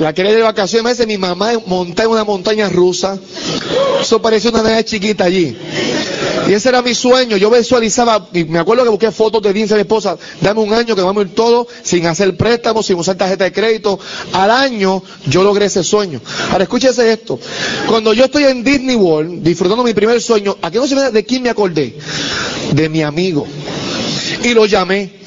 [0.00, 3.18] La quería de vacaciones, me dice mi mamá monta en una montaña rusa.
[4.00, 5.56] Eso parecía una nena chiquita allí.
[6.46, 7.36] Y ese era mi sueño.
[7.36, 10.94] Yo visualizaba, y me acuerdo que busqué fotos de Vince, mi esposa, dame un año
[10.94, 13.98] que vamos a ir todo sin hacer préstamos, sin usar tarjeta de crédito.
[14.32, 16.20] Al año yo logré ese sueño.
[16.52, 17.40] Ahora escúchese esto.
[17.88, 21.24] Cuando yo estoy en Disney World, disfrutando mi primer sueño, aquí no se me de
[21.24, 21.96] quién me acordé.
[22.72, 23.46] De mi amigo.
[24.44, 25.17] Y lo llamé.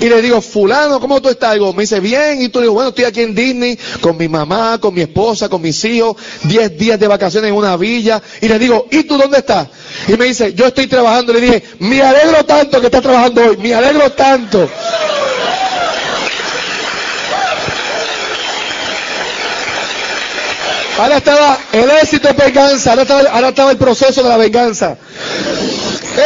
[0.00, 1.56] Y le digo, fulano, ¿cómo tú estás?
[1.56, 2.40] Y me dice, bien.
[2.40, 5.48] Y tú le digo, bueno, estoy aquí en Disney con mi mamá, con mi esposa,
[5.48, 8.22] con mis hijos, 10 días de vacaciones en una villa.
[8.40, 9.68] Y le digo, ¿y tú dónde estás?
[10.08, 11.34] Y me dice, yo estoy trabajando.
[11.34, 14.68] Le dije, me alegro tanto que estás trabajando hoy, me alegro tanto.
[20.98, 24.98] Ahora estaba el éxito de venganza, ahora estaba el proceso de la venganza.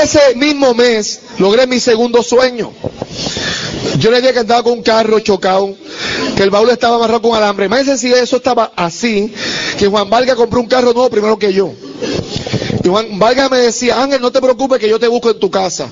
[0.03, 2.73] Ese mismo mes logré mi segundo sueño.
[3.99, 5.75] Yo le dije que andaba con un carro chocado,
[6.37, 7.68] que el baúl estaba amarrado con alambre.
[7.68, 9.33] Más si eso estaba así,
[9.79, 11.73] que Juan Valga compró un carro nuevo primero que yo.
[12.83, 15.51] Y Juan Valga me decía, Ángel, no te preocupes que yo te busco en tu
[15.51, 15.90] casa.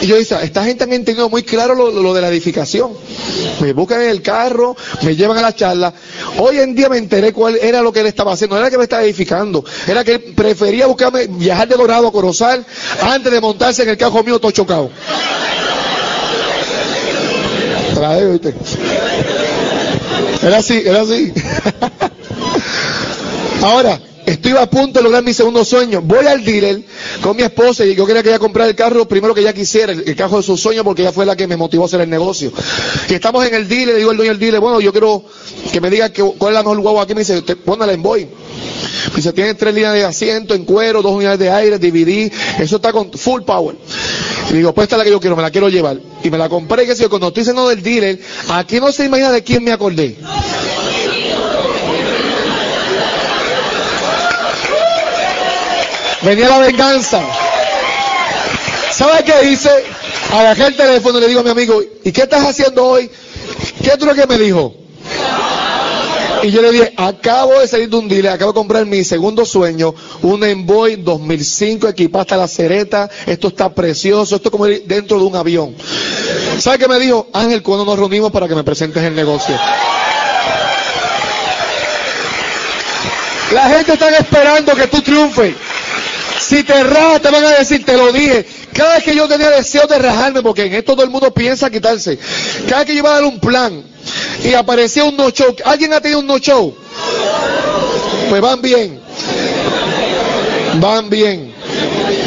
[0.00, 2.92] Y yo decía, esta gente han entendido muy claro lo, de la edificación.
[3.60, 5.92] Me buscan en el carro, me llevan a la charla.
[6.38, 8.56] Hoy en día me enteré cuál era lo que él estaba haciendo.
[8.56, 12.12] No era que me estaba edificando, era que él prefería buscarme, viajar de Dorado a
[12.12, 12.64] Corozal
[13.00, 14.90] antes de montarse en el carro mío todo chocado.
[20.42, 21.32] Era así, era así.
[23.62, 26.00] Ahora, estoy a punto de lograr mi segundo sueño.
[26.02, 26.82] Voy al dealer
[27.20, 29.92] con mi esposa y yo quería que ella comprara el carro primero que ella quisiera,
[29.92, 32.10] el, carro de su sueño, porque ella fue la que me motivó a hacer el
[32.10, 32.52] negocio.
[33.08, 35.24] Y estamos en el dealer, digo el dueño del dealer, bueno, yo quiero
[35.72, 37.14] que me diga que, cuál es la mejor guagua aquí.
[37.14, 38.28] Me dice, póngala en Boy.
[39.14, 42.92] Dice, tiene tres líneas de asiento en cuero, dos unidades de aire, DVD, eso está
[42.92, 43.76] con full power.
[44.50, 45.98] Y digo, pues esta es la que yo quiero, me la quiero llevar.
[46.22, 49.04] Y me la compré, que si yo, cuando estoy diciendo del dealer, aquí no se
[49.04, 50.16] imagina de quién me acordé.
[56.22, 57.22] Venía la venganza.
[58.90, 59.70] ¿Sabe qué hice?
[60.32, 63.10] Agarré el teléfono y le digo a mi amigo, ¿y qué estás haciendo hoy?
[63.82, 64.74] ¿Qué es lo que me dijo?
[66.42, 69.44] Y yo le dije, acabo de salir de un dealer, acabo de comprar mi segundo
[69.44, 75.18] sueño, un Envoy 2005 equipado hasta la cereta, esto está precioso, esto es como dentro
[75.18, 75.74] de un avión.
[76.58, 77.28] ¿Sabe qué me dijo?
[77.32, 79.54] Ángel, cuando nos reunimos para que me presentes el negocio?
[83.52, 85.54] La gente está esperando que tú triunfes.
[86.40, 88.46] Si te rajas, te van a decir, te lo dije.
[88.78, 91.68] Cada vez que yo tenía deseo de rajarme, porque en esto todo el mundo piensa
[91.68, 92.16] quitarse.
[92.68, 93.82] Cada vez que yo iba a dar un plan
[94.44, 95.52] y aparecía un no show.
[95.64, 96.72] ¿Alguien ha tenido un no show?
[98.30, 99.00] Pues van bien.
[100.74, 101.52] Van bien.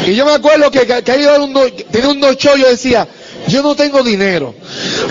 [0.06, 3.08] Y yo me acuerdo que, que, que un no, tenía un no show, yo decía,
[3.52, 4.54] yo no tengo dinero,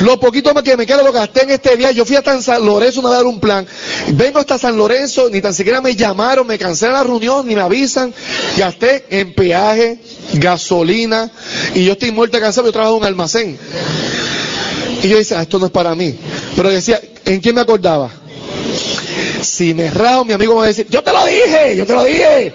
[0.01, 1.91] Lo poquito que me queda lo gasté en este día.
[1.91, 3.65] Yo fui hasta San Lorenzo a dar un plan.
[4.13, 7.61] Vengo hasta San Lorenzo, ni tan siquiera me llamaron, me cancelan la reunión, ni me
[7.61, 8.13] avisan.
[8.57, 9.99] Gasté en peaje,
[10.33, 11.29] gasolina,
[11.75, 13.59] y yo estoy muerto cansado, yo trabajo en un almacén.
[15.03, 16.15] Y yo decía, ah, esto no es para mí.
[16.55, 18.09] Pero decía, ¿en quién me acordaba?
[19.41, 21.93] Si me rajo, mi amigo me va a decir, yo te lo dije, yo te
[21.93, 22.53] lo dije.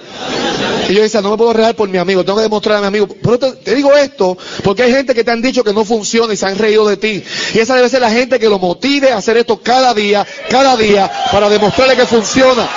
[0.88, 2.86] Y yo decía, no me puedo regar por mi amigo, tengo que demostrar a mi
[2.86, 3.08] amigo.
[3.08, 6.32] Pero te, te, digo esto porque hay gente que te han dicho que no funciona
[6.32, 7.22] y se han reído de ti.
[7.54, 10.76] Y esa debe ser la gente que lo motive a hacer esto cada día, cada
[10.76, 12.68] día, para demostrarle que funciona.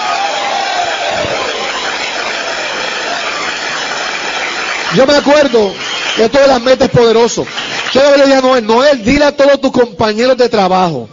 [4.95, 5.72] Yo me acuerdo
[6.15, 7.45] que todas las metas poderoso.
[7.93, 11.08] Yo le dije a Noel, Noel, dile a todos tus compañeros de trabajo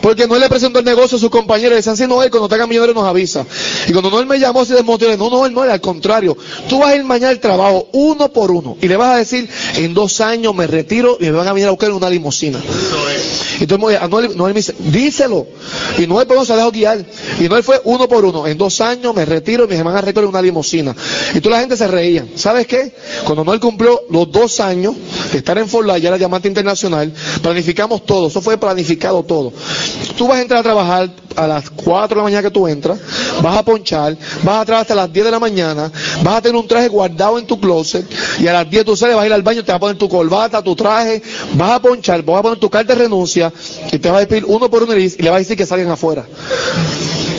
[0.00, 2.66] porque Noel le presentó el negocio a sus compañeros decían, sí, Noel, cuando te haga
[2.66, 3.44] millonario nos avisa.
[3.86, 6.36] Y cuando Noel me llamó, se desmotivó, no, Noel, no, al contrario.
[6.68, 9.48] Tú vas a ir mañana al trabajo uno por uno y le vas a decir,
[9.76, 12.60] en dos años me retiro y me van a venir a buscar una limusina.
[13.58, 15.46] Y entonces a Noel, Noel me dice, díselo.
[15.98, 17.04] Y Noel pues, se dejó guiar.
[17.38, 18.46] Y Noel fue uno por uno.
[18.46, 20.94] En dos años me retiro y me van a en una limusina.
[21.34, 22.26] Y tú la gente se reía.
[22.34, 22.94] ¿Sabes qué?
[23.24, 24.94] Cuando Noel cumplió los dos años
[25.32, 28.28] de estar en Fort ya era diamante internacional, planificamos todo.
[28.28, 29.52] Eso fue planificado todo.
[30.16, 32.98] Tú vas a entrar a trabajar a las 4 de la mañana que tú entras,
[33.42, 35.90] vas a ponchar, vas a trabajar hasta las 10 de la mañana,
[36.22, 38.06] vas a tener un traje guardado en tu closet
[38.38, 39.96] y a las 10 tú sales, vas a ir al baño, te vas a poner
[39.96, 41.22] tu corbata, tu traje,
[41.54, 43.52] vas a ponchar, vas a poner tu carta de renuncia
[43.92, 45.90] y te vas a despedir uno por uno y le vas a decir que salgan
[45.90, 46.26] afuera.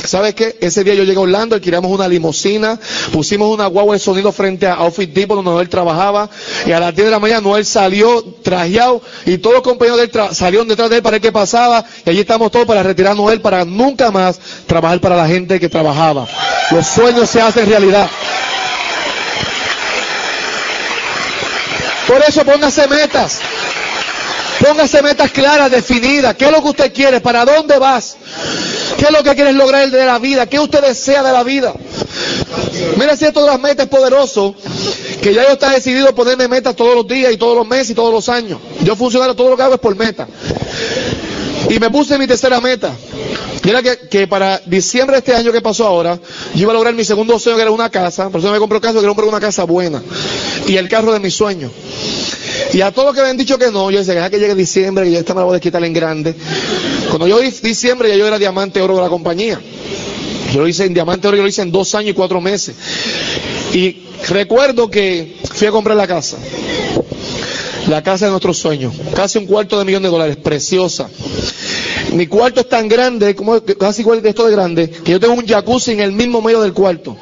[0.06, 0.58] ¿Sabes qué?
[0.60, 2.80] Ese día yo llegué a Orlando, alquilamos una limusina,
[3.12, 6.30] pusimos una guagua de sonido frente a Outfit Depot donde Noel trabajaba
[6.66, 10.06] y a las 10 de la mañana Noel salió trajeado y todos los compañeros de
[10.06, 13.14] él salieron detrás de él para ver qué pasaba y allí estamos todos para retirar
[13.14, 16.28] a Noel para nunca más trabajar para la gente que trabajaba.
[16.72, 18.10] Los sueños se hacen realidad.
[22.08, 23.40] Por eso póngase metas.
[24.60, 26.36] Póngase metas claras, definidas.
[26.36, 27.20] ¿Qué es lo que usted quiere?
[27.20, 28.18] ¿Para dónde vas?
[28.98, 30.46] ¿Qué es lo que quieres lograr de la vida?
[30.46, 31.74] ¿Qué usted desea de la vida?
[32.98, 34.54] Mira si esto de las metas es poderoso,
[35.22, 37.96] que ya yo está decidido ponerme metas todos los días y todos los meses y
[37.96, 38.60] todos los años.
[38.84, 40.28] Yo funcionario todo lo que hago es por meta.
[41.70, 42.92] Y me puse mi tercera meta.
[43.64, 46.20] Mira que, que, para diciembre de este año que pasó ahora,
[46.56, 48.30] yo iba a lograr mi segundo sueño que era una casa.
[48.30, 50.02] Por eso me compré el caso que era una casa buena.
[50.68, 51.72] Y el carro de mis sueños.
[52.74, 54.56] Y a todos los que me han dicho que no, yo decía, deja que llegue
[54.56, 56.36] diciembre, que ya esta me la voy a quitar en grande.
[57.10, 59.60] Cuando yo di diciembre, ya yo era diamante oro de la compañía.
[60.54, 62.76] Yo lo hice en diamante oro, yo lo hice en dos años y cuatro meses.
[63.74, 66.38] Y recuerdo que fui a comprar la casa.
[67.92, 68.94] La casa de nuestros sueños.
[69.14, 70.38] Casi un cuarto de millón de dólares.
[70.38, 71.10] Preciosa.
[72.14, 75.34] Mi cuarto es tan grande, como casi igual de esto de grande, que yo tengo
[75.34, 77.18] un jacuzzi en el mismo medio del cuarto.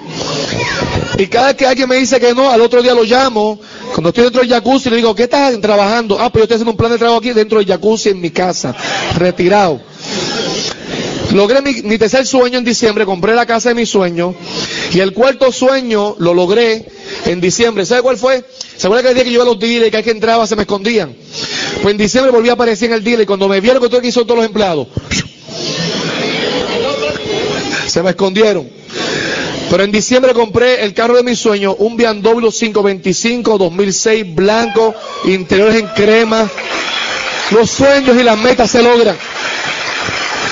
[1.18, 3.60] Y cada vez que alguien me dice que no, al otro día lo llamo
[3.96, 6.20] cuando estoy dentro del jacuzzi le digo, ¿qué estás trabajando?
[6.20, 8.30] Ah, pues yo estoy haciendo un plan de trabajo aquí dentro del jacuzzi en mi
[8.30, 8.76] casa,
[9.18, 9.82] retirado.
[11.34, 14.36] Logré mi, mi tercer sueño en diciembre, compré la casa de mi sueño
[14.94, 16.86] y el cuarto sueño lo logré
[17.26, 17.88] en diciembre.
[17.88, 18.44] ¿Sabe cuál fue?
[18.80, 20.56] ¿Se acuerda que el día que yo iba a los dealers y que entraba se
[20.56, 21.14] me escondían?
[21.82, 24.00] Pues en diciembre volví a aparecer en el dealer y cuando me vieron que todo
[24.00, 24.88] aquí son todos los empleados,
[27.88, 28.70] se me escondieron.
[29.70, 35.76] Pero en diciembre compré el carro de mi sueño, un BMW 525 2006 blanco, interiores
[35.76, 36.50] en crema.
[37.52, 39.18] Los sueños y las metas se logran.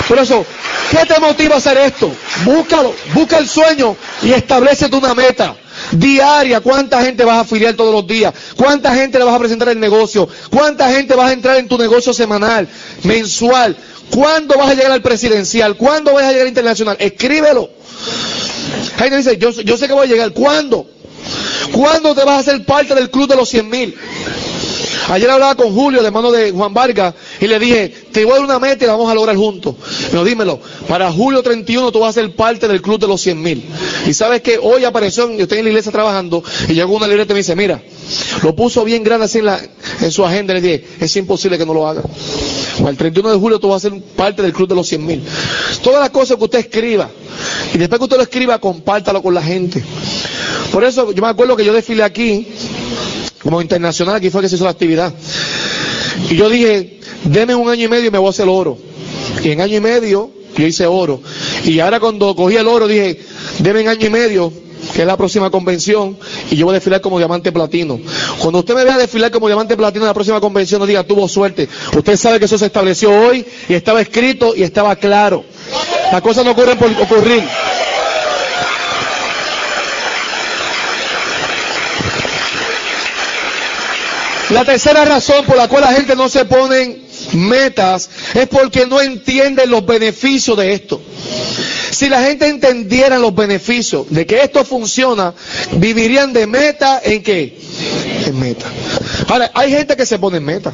[0.06, 0.46] Por eso,
[0.92, 2.12] ¿qué te motiva a hacer esto?
[2.44, 5.56] Búscalo, busca el sueño y establecete una meta
[5.92, 6.62] diaria.
[6.62, 8.34] ¿Cuánta gente vas a afiliar todos los días?
[8.56, 10.28] ¿Cuánta gente le vas a presentar el negocio?
[10.50, 12.68] ¿Cuánta gente vas a entrar en tu negocio semanal,
[13.04, 13.76] mensual?
[14.10, 15.76] ¿Cuándo vas a llegar al presidencial?
[15.76, 16.98] ¿Cuándo vas a llegar al internacional?
[17.00, 17.70] Escríbelo.
[18.98, 20.32] Gente dice, yo, yo sé que voy a llegar.
[20.32, 20.88] ¿Cuándo?
[21.72, 23.96] ¿Cuándo te vas a hacer parte del club de los 100 mil?
[25.10, 28.36] Ayer hablaba con Julio, de mano de Juan Vargas, y le dije, te voy a
[28.38, 29.76] dar una meta y la vamos a lograr juntos.
[30.10, 33.42] Pero dímelo, para julio 31 tú vas a ser parte del club de los 100
[33.42, 33.64] mil.
[34.06, 37.32] Y sabes que hoy apareció, yo estoy en la iglesia trabajando, y llegó una libreta
[37.32, 37.82] y me dice, mira,
[38.44, 39.60] lo puso bien grande así en, la,
[40.02, 42.04] en su agenda, le dije, es imposible que no lo haga.
[42.84, 45.06] O el 31 de julio tú vas a ser parte del club de los 100
[45.06, 45.24] mil.
[45.84, 47.10] Todas las cosas que usted escriba,
[47.74, 49.82] y después que usted lo escriba, compártalo con la gente.
[50.72, 52.48] Por eso yo me acuerdo que yo desfilé aquí,
[53.44, 55.14] como internacional, aquí fue que se hizo la actividad.
[56.30, 58.78] Y yo dije, deme un año y medio y me voy a hacer oro.
[59.44, 61.22] Y en año y medio yo hice oro.
[61.66, 63.20] Y ahora cuando cogí el oro dije,
[63.60, 64.54] deme un año y medio,
[64.94, 66.18] que es la próxima convención,
[66.50, 68.00] y yo voy a desfilar como diamante platino.
[68.40, 71.28] Cuando usted me vea desfilar como diamante platino en la próxima convención, no diga, tuvo
[71.28, 71.68] suerte.
[71.96, 75.44] Usted sabe que eso se estableció hoy y estaba escrito y estaba claro.
[76.12, 77.44] Las cosas no ocurren por ocurrir.
[84.50, 87.02] La tercera razón por la cual la gente no se pone
[87.34, 91.02] metas es porque no entienden los beneficios de esto.
[91.92, 95.34] Si la gente entendiera los beneficios de que esto funciona,
[95.74, 97.58] vivirían de meta en qué?
[98.26, 98.66] En meta.
[99.28, 100.72] Ahora, hay gente que se pone en meta,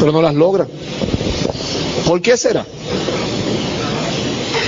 [0.00, 0.66] pero no las logra.
[2.06, 2.66] ¿Por qué será?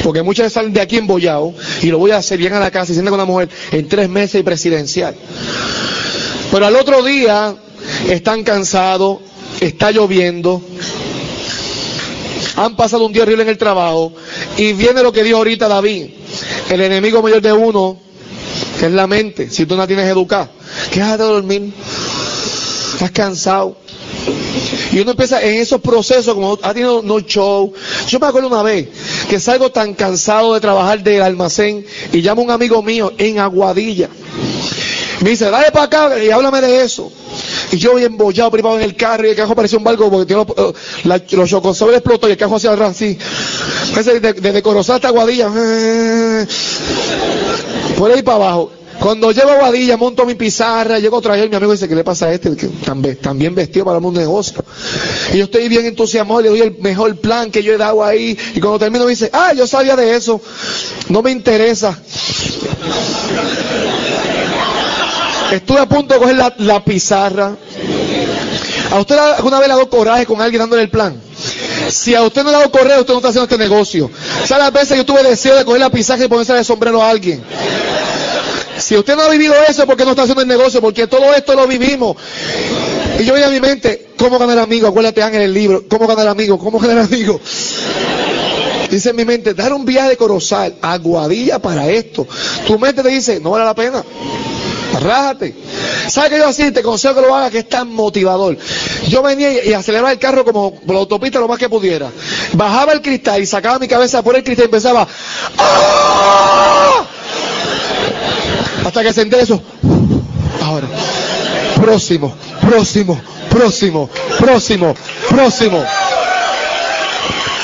[0.04, 2.70] Porque muchas veces salen de aquí embollados y lo voy a hacer bien a la
[2.70, 5.16] casa y sienten con una mujer en tres meses y presidencial.
[6.52, 7.56] Pero al otro día
[8.08, 9.18] están cansados,
[9.60, 10.62] está lloviendo,
[12.56, 14.12] han pasado un día horrible en el trabajo
[14.56, 16.06] y viene lo que dijo ahorita David,
[16.70, 17.98] el enemigo mayor de uno,
[18.78, 20.50] que es la mente, si tú no tienes educada,
[20.90, 21.72] quédate de dormir,
[22.94, 23.76] estás cansado.
[24.92, 27.72] Y uno empieza en esos procesos, como ha tenido no show.
[28.08, 28.88] Yo me acuerdo una vez
[29.28, 33.38] que salgo tan cansado de trabajar del almacén y llamo a un amigo mío en
[33.38, 34.08] Aguadilla.
[35.20, 37.12] Me dice, dale para acá y háblame de eso.
[37.72, 40.34] Y yo bien embollado, privado en el carro y el carro parecía un barco porque
[40.34, 40.46] los,
[41.04, 43.18] la, los explotó y el carro hacia atrás así.
[43.94, 45.48] Desde, desde Corozal hasta Aguadilla.
[47.98, 48.72] Por ahí para abajo.
[49.00, 52.04] Cuando llego a Guadilla, monto mi pizarra, llego otra vez, mi amigo dice, ¿qué le
[52.04, 52.50] pasa a este?
[53.20, 54.64] También vestido para un negocio.
[55.32, 58.36] Y yo estoy bien entusiasmado, le doy el mejor plan que yo he dado ahí.
[58.54, 60.40] Y cuando termino dice, ah, yo sabía de eso,
[61.08, 61.98] no me interesa.
[65.52, 67.56] Estuve a punto de coger la, pizarra.
[68.90, 71.20] ¿A usted alguna vez le ha dado coraje con alguien dándole el plan?
[71.88, 74.10] Si a usted no le ha dado correo, usted no está haciendo este negocio.
[74.44, 77.10] ¿Sabe las veces yo tuve deseo de coger la pizarra y ponerse de sombrero a
[77.10, 77.42] alguien?
[78.78, 80.80] Si usted no ha vivido eso, ¿por qué no está haciendo el negocio?
[80.80, 82.16] Porque todo esto lo vivimos.
[83.18, 84.88] Y yo vi a mi mente, ¿cómo ganar amigo?
[84.88, 85.84] Acuérdate, Ángel, el libro.
[85.88, 86.58] ¿Cómo ganar amigo?
[86.58, 87.40] ¿Cómo ganar amigo?
[88.90, 92.26] Dice en mi mente, dar un viaje de Corozal a Guadilla para esto.
[92.66, 94.04] Tu mente te dice, no vale la pena.
[95.00, 95.54] Rájate.
[96.08, 96.70] ¿Sabes qué yo así?
[96.70, 98.56] Te consejo que lo haga, que es tan motivador.
[99.08, 102.10] Yo venía y, aceleraba el carro como por la autopista lo más que pudiera.
[102.52, 105.06] Bajaba el cristal y sacaba mi cabeza por el cristal y empezaba.
[105.58, 107.04] ¡Ah!
[108.84, 109.60] Hasta que senté eso.
[110.62, 110.86] Ahora.
[111.80, 114.94] Próximo, próximo, próximo, próximo,
[115.28, 115.84] próximo.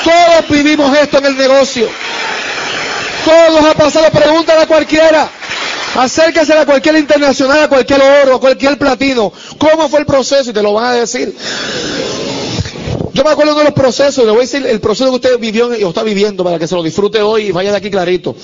[0.03, 1.89] Todos vivimos esto en el negocio.
[3.25, 4.09] Todos ha pasado.
[4.11, 5.29] Pregúntale a cualquiera.
[5.95, 9.31] Acércase a cualquier internacional, a cualquier oro, a cualquier platino.
[9.57, 10.49] ¿Cómo fue el proceso?
[10.49, 11.35] Y te lo van a decir.
[13.13, 15.67] Yo me acuerdo de los procesos, le voy a decir el proceso que usted vivió
[15.67, 18.35] o está viviendo para que se lo disfrute hoy y vaya de aquí clarito.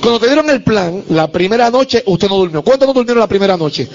[0.00, 2.62] Cuando te dieron el plan, la primera noche usted no durmió.
[2.62, 3.86] ¿Cuántos no durmieron la primera noche?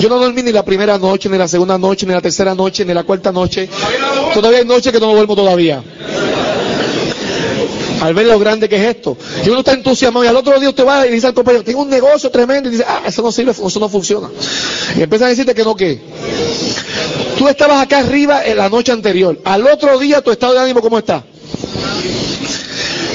[0.00, 2.84] Yo no dormí ni la primera noche, ni la segunda noche, ni la tercera noche,
[2.84, 3.68] ni la cuarta noche.
[4.34, 5.80] Todavía hay noches que no duermo todavía
[8.02, 9.16] al ver lo grande que es esto.
[9.46, 11.82] Y uno está entusiasmado y al otro día usted va y dice al compañero, tengo
[11.82, 14.28] un negocio tremendo y dice, ah, eso no sirve, eso no funciona.
[14.96, 16.00] Y empiezan a decirte que no, que
[17.38, 19.38] tú estabas acá arriba en la noche anterior.
[19.44, 21.24] Al otro día tu estado de ánimo, ¿cómo está?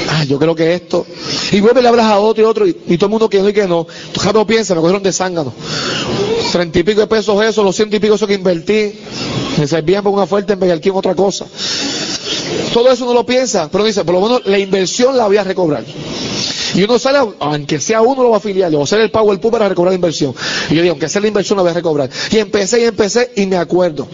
[0.09, 1.05] Ah, yo creo que esto.
[1.51, 3.53] Y vuelve le hablas a otro y otro y, todo el mundo que no y
[3.53, 3.85] que no.
[4.13, 5.53] Tú no piensa, me cogieron de zángano.
[6.53, 8.93] Treinta y pico de pesos eso, los ciento y pico eso que invertí.
[9.57, 11.45] Me servían por una fuerte en en otra cosa.
[12.73, 15.43] Todo eso no lo piensa, pero dice, por lo menos la inversión la voy a
[15.43, 15.83] recobrar.
[16.75, 19.51] Y uno sale, aunque sea uno lo va a afiliar, le a hacer el PU
[19.51, 20.35] para recobrar la inversión.
[20.69, 22.09] Y yo digo, aunque sea la inversión la voy a recobrar.
[22.31, 24.07] Y empecé y empecé y me acuerdo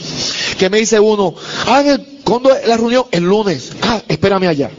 [0.57, 1.35] que me dice uno,
[1.67, 1.83] ah,
[2.23, 3.05] ¿cuándo es la reunión?
[3.11, 3.71] El lunes.
[3.81, 4.69] Ah, espérame allá.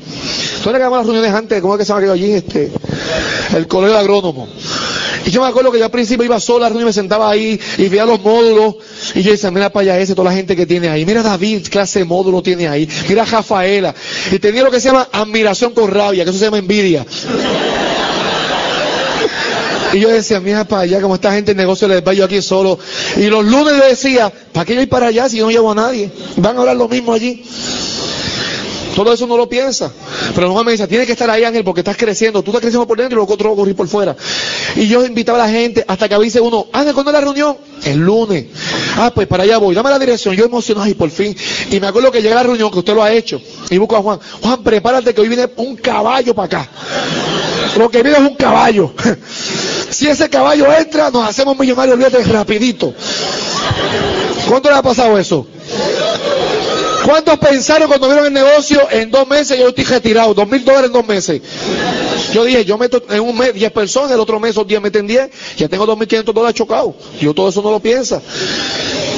[0.63, 1.61] ¿Tú que las reuniones antes?
[1.61, 2.33] ¿Cómo es que se llama allí?
[2.33, 2.73] Este,
[3.55, 4.49] el colegio agrónomo.
[5.27, 7.89] Y yo me acuerdo que yo al principio iba sola, y me sentaba ahí y
[7.89, 8.77] veía los módulos.
[9.15, 11.07] Y yo decía, mira para allá ese, toda la gente que tiene ahí.
[11.07, 12.89] Mira David, clase de módulo tiene ahí.
[13.09, 13.95] Mira Rafaela.
[14.31, 17.07] Y tenía lo que se llama admiración con rabia, que eso se llama envidia.
[19.95, 22.43] Y yo decía, mira para allá, como esta gente en negocio les va yo aquí
[22.43, 22.79] solo.
[23.17, 25.71] Y los lunes le decía, ¿para qué yo ir para allá si yo no llevo
[25.71, 26.11] a nadie?
[26.37, 27.45] Van a hablar lo mismo allí.
[28.95, 29.93] Todo eso no lo piensa.
[30.35, 32.43] Pero Juan me dice, tienes que estar ahí, Ángel, porque estás creciendo.
[32.43, 34.17] Tú estás creciendo por dentro y luego otro va por fuera.
[34.77, 37.57] Y yo invitaba a la gente hasta que dice uno, Ángel, ¿cuándo es la reunión?
[37.85, 38.47] El lunes.
[38.97, 39.75] Ah, pues para allá voy.
[39.75, 40.35] Dame la dirección.
[40.37, 41.37] Yo emocionado y por fin.
[41.71, 43.41] Y me acuerdo que llega la reunión, que usted lo ha hecho.
[43.71, 44.21] Y busco a Juan.
[44.41, 46.71] Juan, prepárate que hoy viene un caballo para acá.
[47.77, 48.93] Lo que viene es un caballo.
[49.91, 52.95] si ese caballo entra, nos hacemos millonarios, olvídate rapidito.
[54.49, 55.47] ¿Cuánto le ha pasado eso?
[57.05, 59.59] ¿Cuántos pensaron cuando vieron el negocio en dos meses?
[59.59, 61.43] Yo estoy retirado, dos mil dólares en dos meses.
[62.33, 65.07] Yo dije, yo meto en un mes diez personas, el otro mes esos diez meten
[65.07, 66.95] diez, ya tengo dos mil quinientos dólares chocados.
[67.21, 68.23] Yo todo eso no lo piensa.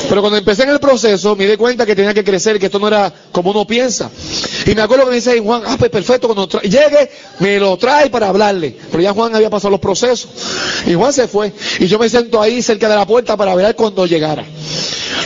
[0.08, 2.78] Pero cuando empecé en el proceso, me di cuenta que tenía que crecer, que esto
[2.78, 4.10] no era como uno piensa.
[4.66, 8.08] Y me acuerdo que me dice Juan, ah, pues perfecto, cuando llegue, me lo trae
[8.10, 8.76] para hablarle.
[8.90, 10.28] Pero ya Juan había pasado los procesos.
[10.86, 11.52] Y Juan se fue.
[11.80, 14.44] Y yo me siento ahí cerca de la puerta para ver cuando llegara.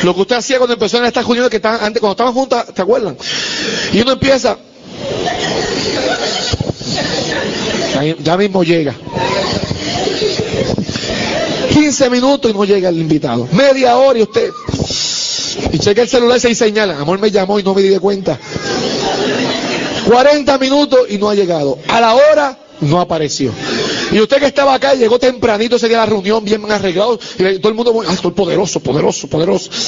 [0.03, 2.66] Lo que usted hacía cuando empezó en estas reuniones que estaban antes, cuando estaban juntas,
[2.74, 3.16] ¿te acuerdan?
[3.93, 4.57] Y uno empieza.
[8.22, 8.95] Ya mismo llega.
[11.72, 13.49] 15 minutos y no llega el invitado.
[13.53, 14.51] Media hora y usted.
[15.72, 16.98] Y checa el celular y se señala.
[16.98, 18.38] Amor me llamó y no me di de cuenta.
[20.07, 21.78] 40 minutos y no ha llegado.
[21.88, 23.53] A la hora no apareció.
[24.11, 27.59] Y usted que estaba acá llegó tempranito ese día a la reunión, bien arreglado, y
[27.59, 29.70] todo el mundo, ah, estoy poderoso, poderoso, poderoso.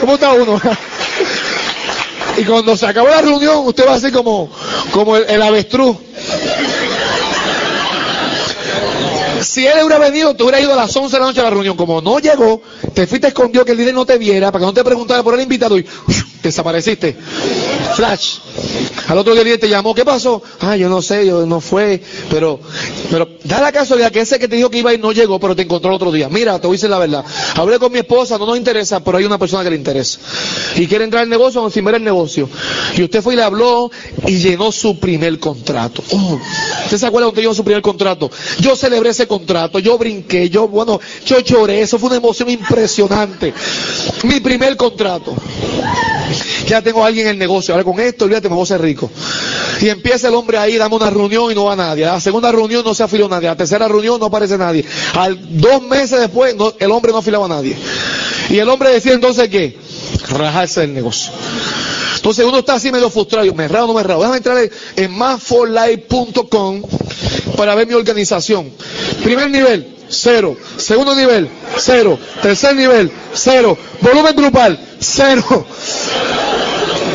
[0.00, 0.60] ¿Cómo está uno?
[2.38, 4.48] Y cuando se acabó la reunión, usted va así como,
[4.92, 5.96] como el, el avestruz.
[9.42, 11.50] Si él hubiera venido, te hubiera ido a las 11 de la noche a la
[11.50, 11.76] reunión.
[11.76, 12.62] Como no llegó,
[12.94, 15.34] te fuiste escondido que el líder no te viera, para que no te preguntara por
[15.34, 15.86] el invitado y
[16.42, 17.16] desapareciste.
[17.94, 18.38] Flash.
[19.08, 20.42] Al otro día te llamó, ¿qué pasó?
[20.60, 22.60] Ah, yo no sé, yo no fue, pero,
[23.10, 25.56] pero da la casualidad que ese que te dijo que iba y no llegó, pero
[25.56, 26.28] te encontró otro día.
[26.28, 27.24] Mira, te voy a decir la verdad.
[27.54, 30.18] Hablé con mi esposa, no nos interesa, pero hay una persona que le interesa.
[30.76, 32.48] Y quiere entrar al negocio, sin ver el negocio.
[32.96, 33.90] Y usted fue y le habló
[34.26, 36.02] y llenó su primer contrato.
[36.12, 36.38] Oh,
[36.84, 38.30] ¿Usted se acuerda cuando llenó su primer contrato?
[38.60, 43.54] Yo celebré ese contrato, yo brinqué, yo, bueno, yo lloré, eso fue una emoción impresionante.
[44.24, 45.34] Mi primer contrato.
[46.66, 48.80] Ya tengo a alguien en el negocio, ahora con esto, olvídate, me voy a ser
[48.80, 49.10] rico.
[49.80, 52.04] Y empieza el hombre ahí, dame una reunión y no va nadie.
[52.04, 53.48] A la segunda reunión no se afilió nadie.
[53.48, 54.84] A la tercera reunión no aparece nadie.
[55.14, 57.76] Al dos meses después, no, el hombre no afilaba a nadie.
[58.50, 59.78] Y el hombre decía entonces que
[60.30, 61.32] rajarse del negocio.
[62.16, 64.20] Entonces uno está así medio frustrado, me raro o no me raro.
[64.20, 66.82] Déjame entrar en másforlife.com
[67.56, 68.70] para ver mi organización.
[69.22, 70.56] Primer nivel, cero.
[70.76, 71.48] Segundo nivel,
[71.78, 72.18] cero.
[72.42, 73.78] Tercer nivel, cero.
[74.00, 75.66] Volumen grupal, cero.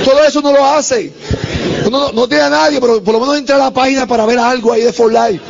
[0.04, 1.12] Todo eso no lo hace.
[1.90, 4.40] No, no tiene a nadie, pero por lo menos entra a la página para ver
[4.40, 5.42] algo ahí de For Life.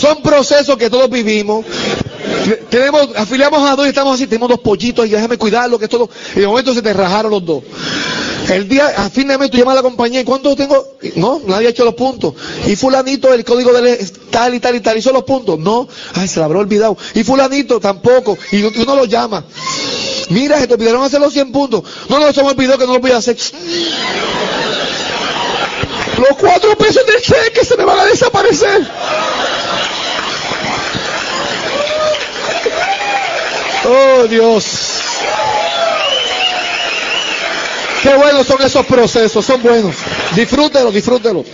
[0.00, 1.64] Son procesos que todos vivimos.
[2.70, 6.08] Tenemos, afiliamos a dos y estamos así, tenemos dos pollitos y déjame cuidarlo, que todo.
[6.36, 7.62] Y de momento se te rajaron los dos.
[8.48, 10.94] El día, a fin de mes, tú llamas a la compañía, ¿y cuántos tengo?
[11.16, 12.34] No, nadie ha hecho los puntos.
[12.66, 13.96] Y fulanito, el código de
[14.30, 15.58] tal y tal y tal, hizo los puntos.
[15.58, 16.96] No, ay, se lo habrá olvidado.
[17.14, 19.44] Y fulanito tampoco, y uno lo llama.
[20.30, 21.82] Mira, se te olvidaron hacer los 100 puntos.
[22.08, 23.36] No, no, se me olvidó que no lo voy hacer.
[26.18, 28.86] Los cuatro pesos del cheque se me van a desaparecer.
[33.84, 34.64] Oh Dios.
[38.02, 39.94] Qué buenos son esos procesos, son buenos.
[40.34, 41.44] Disfrútelo, disfrútelo.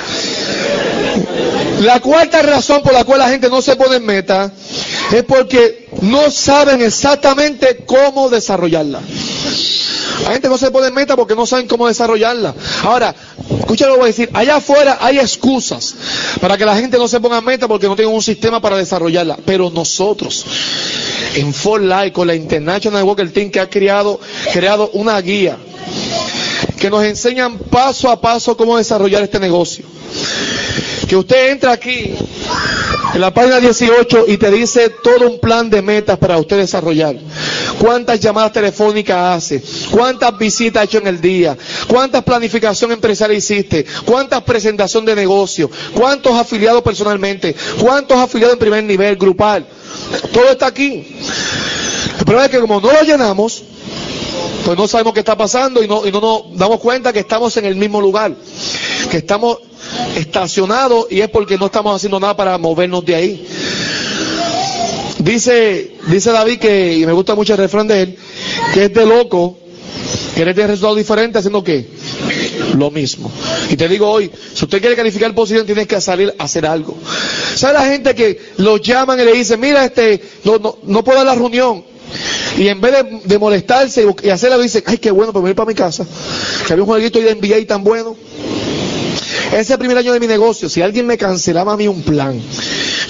[1.80, 4.50] La cuarta razón por la cual la gente no se pone en meta
[5.12, 9.00] es porque no saben exactamente cómo desarrollarla.
[10.24, 12.54] La gente no se pone en meta porque no saben cómo desarrollarla.
[12.82, 13.14] Ahora,
[13.58, 14.30] escucha lo que voy a decir.
[14.32, 15.94] Allá afuera hay excusas
[16.40, 18.76] para que la gente no se ponga en meta porque no tienen un sistema para
[18.76, 19.38] desarrollarla.
[19.44, 20.44] Pero nosotros,
[21.34, 24.20] en For Life, con la International Walker Team que ha creado,
[24.52, 25.58] creado una guía
[26.78, 29.84] que nos enseñan paso a paso cómo desarrollar este negocio.
[31.08, 32.14] Que usted entra aquí
[33.14, 37.16] en la página 18 y te dice todo un plan de metas para usted desarrollar.
[37.78, 39.62] ¿Cuántas llamadas telefónicas hace?
[39.90, 41.56] ¿Cuántas visitas ha hecho en el día?
[41.86, 43.84] ¿Cuántas planificación empresarial hiciste?
[44.04, 45.70] ¿Cuántas presentación de negocio?
[45.94, 47.54] ¿Cuántos afiliados personalmente?
[47.80, 49.66] ¿Cuántos afiliados en primer nivel, grupal?
[50.32, 51.06] Todo está aquí.
[52.18, 53.62] El problema es que como no lo llenamos,
[54.64, 57.56] pues no sabemos qué está pasando y no, y no nos damos cuenta que estamos
[57.58, 58.34] en el mismo lugar,
[59.10, 59.58] que estamos
[60.16, 63.46] estacionados y es porque no estamos haciendo nada para movernos de ahí.
[65.18, 68.18] Dice, dice David que, y me gusta mucho el refrán de él,
[68.74, 69.58] que es de loco
[70.34, 71.86] querer tener resultados diferentes haciendo qué?
[72.76, 73.30] Lo mismo.
[73.70, 76.96] Y te digo hoy, si usted quiere calificar posición, tienes que salir a hacer algo.
[77.54, 81.18] ¿Sabe la gente que los llaman y le dicen, mira, este, no, no, no puedo
[81.18, 81.84] dar la reunión?
[82.56, 85.66] Y en vez de, molestarse y hacerla, dicen, ay, qué bueno, pues me voy para
[85.66, 86.06] mi casa.
[86.66, 88.16] Que había un jueguito de NBA tan bueno.
[89.52, 92.40] Ese primer año de mi negocio, si alguien me cancelaba a mí un plan,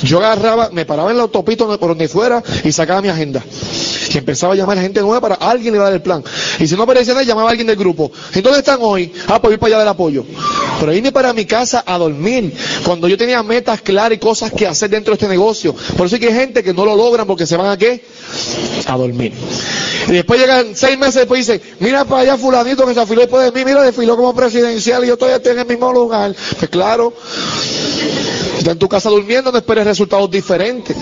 [0.02, 3.42] yo agarraba, me paraba en la autopista por donde fuera y sacaba mi agenda.
[4.12, 6.22] Y empezaba a llamar a gente nueva para alguien le dar el plan.
[6.60, 8.12] Y si no aparecía nadie, llamaba a alguien del grupo.
[8.32, 9.12] ¿En dónde están hoy?
[9.26, 10.24] Ah, pues ir para allá del apoyo.
[10.78, 12.54] Pero irme para mi casa a dormir.
[12.84, 15.74] Cuando yo tenía metas claras y cosas que hacer dentro de este negocio.
[15.96, 18.04] Por eso hay que hay gente que no lo logran porque se van a qué?
[18.86, 19.32] A dormir.
[20.08, 23.22] Y después llegan seis meses después y dicen, mira para allá fulanito que se afiló
[23.22, 26.33] después de mí, mira, desfiló como presidencial y yo todavía estoy en el mismo lugar.
[26.58, 27.14] Pues claro,
[28.58, 30.96] está en tu casa durmiendo, no esperes resultados diferentes.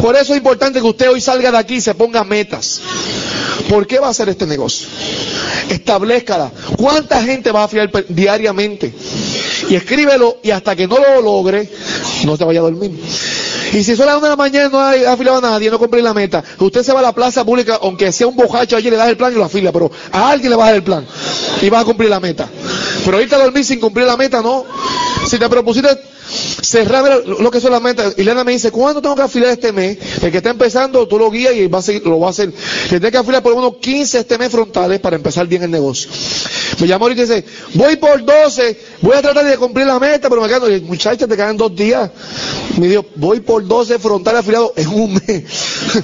[0.00, 2.80] Por eso es importante que usted hoy salga de aquí y se ponga metas.
[3.68, 4.86] ¿Por qué va a hacer este negocio?
[5.70, 6.50] establezcala.
[6.76, 8.92] ¿Cuánta gente va a afilar diariamente?
[9.68, 11.68] Y escríbelo y hasta que no lo logre,
[12.24, 12.92] no te vaya a dormir.
[13.76, 16.00] Y si son las una de la mañana no hay afilado a nadie, no compré
[16.00, 18.96] la meta, usted se va a la plaza pública, aunque sea un bojacho allí, le
[18.96, 21.06] das el plan y lo afila, pero a alguien le vas a dar el plan
[21.60, 22.48] y vas a cumplir la meta.
[23.04, 24.64] Pero irte a dormir sin cumplir la meta, no.
[25.28, 25.90] Si te propusiste
[26.62, 29.72] cerrar lo que son las metas, y Lena me dice, ¿cuándo tengo que afilar este
[29.72, 29.98] mes?
[30.22, 32.52] El que está empezando, tú lo guías y a lo va a hacer.
[32.88, 36.10] Tengo que afilar por unos 15 este mes frontales para empezar bien el negocio.
[36.80, 40.42] Me llamó y dice, voy por 12, voy a tratar de cumplir la meta, pero
[40.42, 42.10] me quedo, muchachos, te quedan dos días.
[42.78, 45.44] Me dijo, voy por 12 frontales afiliados en un mes.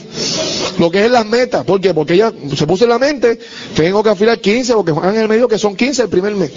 [0.79, 1.65] lo que es las metas.
[1.65, 1.95] ¿Por qué?
[1.95, 3.39] Porque ella se puso en la mente,
[3.75, 6.51] tengo que afilar 15, porque en el medio que son 15 el primer mes.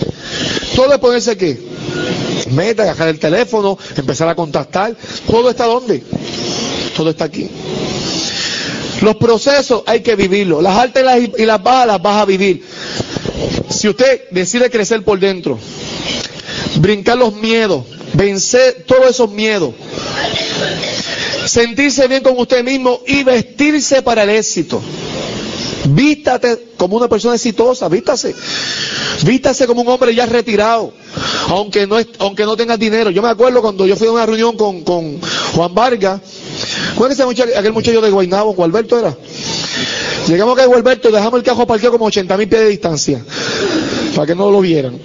[0.75, 1.59] Todo es ponerse qué?
[2.51, 4.95] Meta, agarrar el teléfono, empezar a contactar.
[5.29, 6.03] ¿Todo está dónde?
[6.95, 7.49] Todo está aquí.
[9.01, 10.63] Los procesos hay que vivirlos.
[10.63, 11.03] Las altas
[11.37, 12.63] y las bajas las vas a vivir.
[13.69, 15.59] Si usted decide crecer por dentro,
[16.77, 17.83] brincar los miedos,
[18.13, 19.73] vencer todos esos miedos,
[21.45, 24.81] sentirse bien con usted mismo y vestirse para el éxito.
[25.89, 28.35] Vístate como una persona exitosa, vístase.
[29.23, 30.91] Vístase como un hombre ya retirado,
[31.47, 33.11] aunque no, aunque no tenga dinero.
[33.11, 35.21] Yo me acuerdo cuando yo fui a una reunión con, con
[35.55, 36.21] Juan Vargas,
[36.95, 39.15] ¿cuál es ese muchacho, aquel muchacho de Guaynabo, Juan Alberto era?
[40.27, 43.23] Llegamos a Alberto y dejamos el carro parqueado como 80 mil pies de distancia,
[44.15, 44.97] para que no lo vieran.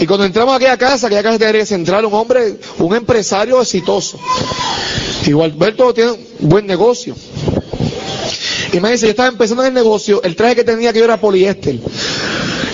[0.00, 4.18] Y cuando entramos a aquella casa, aquella casa de central, un hombre, un empresario exitoso.
[5.26, 7.14] Y Alberto tiene un buen negocio.
[8.72, 11.04] Y me dice, yo estaba empezando en el negocio, el traje que tenía que yo
[11.04, 11.78] era poliéster.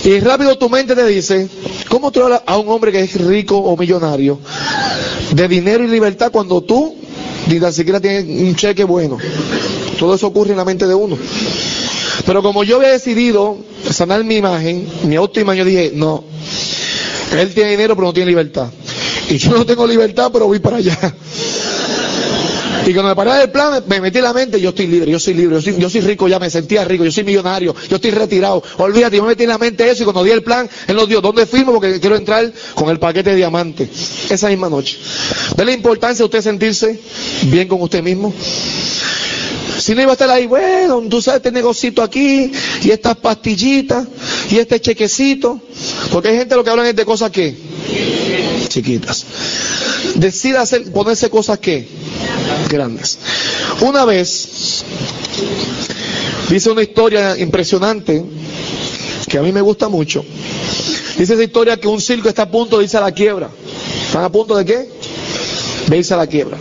[0.03, 1.47] Y rápido tu mente te dice,
[1.89, 4.39] ¿cómo tú hablas a un hombre que es rico o millonario
[5.31, 6.95] de dinero y libertad cuando tú
[7.47, 9.19] ni tan siquiera tienes un cheque bueno?
[10.01, 11.15] Todo eso ocurre en la mente de uno.
[12.25, 16.23] Pero como yo había decidido sanar mi imagen, mi autoimagen, yo dije, no,
[17.37, 18.71] él tiene dinero pero no tiene libertad.
[19.29, 20.97] Y yo no tengo libertad pero voy para allá.
[22.87, 25.19] Y cuando me paré del plan, me metí en la mente, yo estoy libre, yo
[25.19, 28.63] soy libre, yo soy, rico, ya me sentía rico, yo soy millonario, yo estoy retirado.
[28.79, 31.07] Olvídate, yo me metí en la mente eso y cuando di el plan, él nos
[31.07, 31.73] dio, ¿dónde firmo?
[31.73, 33.87] Porque quiero entrar con el paquete de diamante.
[34.31, 34.97] Esa misma noche.
[35.55, 36.99] ¿Ve la importancia de usted sentirse
[37.43, 38.33] bien con usted mismo?
[39.79, 42.51] Si no iba a estar ahí, bueno, tú sabes este negocito aquí,
[42.83, 44.07] y estas pastillitas,
[44.49, 45.59] y este chequecito.
[46.11, 47.55] Porque hay gente lo que hablan es de cosas que
[48.67, 49.25] chiquitas.
[50.15, 51.87] Decida hacer, ponerse cosas que
[52.69, 53.17] grandes.
[53.81, 54.83] Una vez,
[56.49, 58.23] dice una historia impresionante,
[59.27, 60.23] que a mí me gusta mucho.
[61.17, 63.49] Dice esa historia que un circo está a punto de irse a la quiebra.
[64.07, 64.89] ¿Están a punto de qué?
[65.87, 66.57] De irse a la quiebra.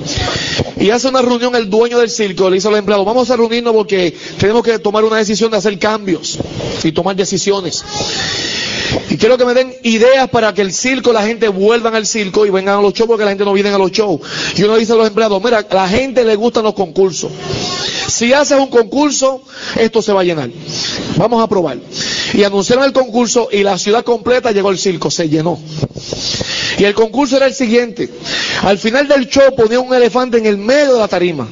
[0.80, 3.74] Y hace una reunión el dueño del circo, le dice al empleado, vamos a reunirnos
[3.74, 6.38] porque tenemos que tomar una decisión de hacer cambios
[6.82, 7.84] y tomar decisiones.
[9.10, 12.46] Y quiero que me den ideas para que el circo, la gente vuelvan al circo
[12.46, 14.20] y vengan a los shows porque la gente no viene a los shows.
[14.56, 17.30] Y uno dice a los empleados, mira, a la gente le gustan los concursos.
[18.08, 19.42] Si haces un concurso,
[19.76, 20.50] esto se va a llenar.
[21.16, 21.78] Vamos a probar.
[22.32, 25.58] Y anunciaron el concurso y la ciudad completa llegó al circo, se llenó.
[26.78, 28.08] Y el concurso era el siguiente.
[28.62, 31.48] Al final del show ponía un elefante en el medio de la tarima.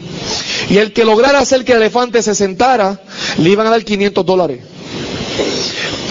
[0.70, 3.00] Y el que lograra hacer que el elefante se sentara,
[3.38, 4.60] le iban a dar 500 dólares.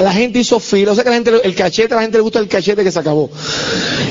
[0.01, 2.39] La gente hizo fila, o sea que la gente, el cachete, la gente le gusta
[2.39, 3.31] el cachete que se acabó.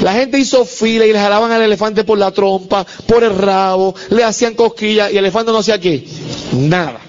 [0.03, 3.95] La gente hizo fila y le jalaban al elefante por la trompa, por el rabo,
[4.11, 6.05] le hacían cosquillas y el elefante no hacía qué,
[6.53, 7.01] nada.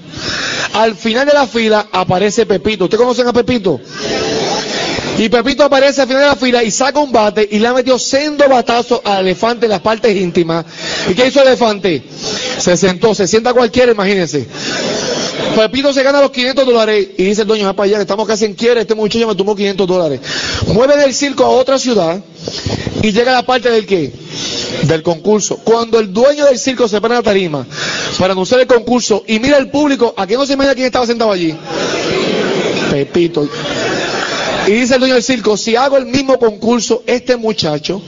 [0.73, 2.83] Al final de la fila aparece Pepito.
[2.83, 3.79] ¿Ustedes conocen a Pepito?
[5.17, 7.73] Y Pepito aparece al final de la fila y saca un bate y le ha
[7.73, 10.65] metido sendo batazo al elefante en las partes íntimas.
[11.09, 12.03] ¿Y qué hizo el elefante?
[12.59, 14.47] Se sentó, se sienta cualquiera, imagínense.
[15.55, 18.53] Pepito se gana los 500 dólares y dice el dueño, para allá, estamos casi en
[18.53, 20.19] quiere, este muchacho me tomó 500 dólares.
[20.67, 22.21] Mueve del circo a otra ciudad
[23.01, 24.11] y llega a la parte del qué?
[24.83, 25.57] Del concurso.
[25.63, 27.65] Cuando el dueño del circo se pone a la tarima
[28.19, 31.07] para anunciar el concurso y mira el público, ¿a quién no se imagina quién estaba
[31.07, 31.55] sentado allí?
[32.91, 33.49] Pepito.
[34.67, 38.01] Y dice el dueño del circo, si hago el mismo concurso, este muchacho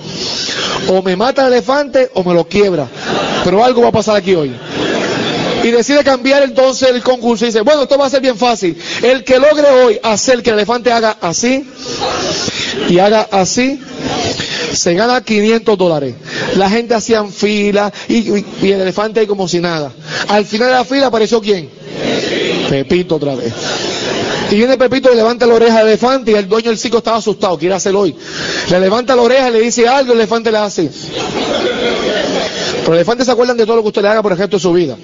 [0.89, 2.87] o me mata el elefante o me lo quiebra.
[3.43, 4.53] Pero algo va a pasar aquí hoy
[5.63, 8.77] y decide cambiar entonces el concurso y dice, bueno, esto va a ser bien fácil.
[9.01, 11.65] El que logre hoy hacer que el elefante haga así
[12.89, 13.79] y haga así,
[14.73, 16.15] se gana 500 dólares.
[16.55, 19.91] La gente hacía fila y, el elefante ahí como si nada.
[20.27, 21.69] Al final de la fila apareció quién?
[22.69, 23.53] Pepito otra vez.
[24.51, 27.17] Y viene Pepito y levanta la oreja al elefante y el dueño del circo estaba
[27.17, 28.15] asustado, quiere hacerlo hoy.
[28.69, 30.89] Le levanta la oreja y le dice algo, el elefante le hace.
[32.79, 34.61] Pero el elefante se acuerdan de todo lo que usted le haga por ejemplo en
[34.61, 34.97] su vida.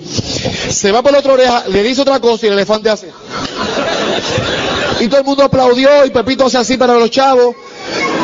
[0.70, 3.12] Se va por la otra oreja, le dice otra cosa y el elefante hace.
[5.00, 7.56] Y todo el mundo aplaudió y Pepito hace así para los chavos.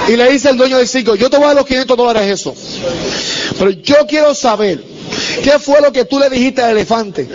[0.07, 2.23] Y le dice el dueño del circo, yo te voy a dar los 500 dólares
[2.31, 2.55] eso.
[3.59, 4.83] Pero yo quiero saber,
[5.43, 7.27] ¿qué fue lo que tú le dijiste al elefante?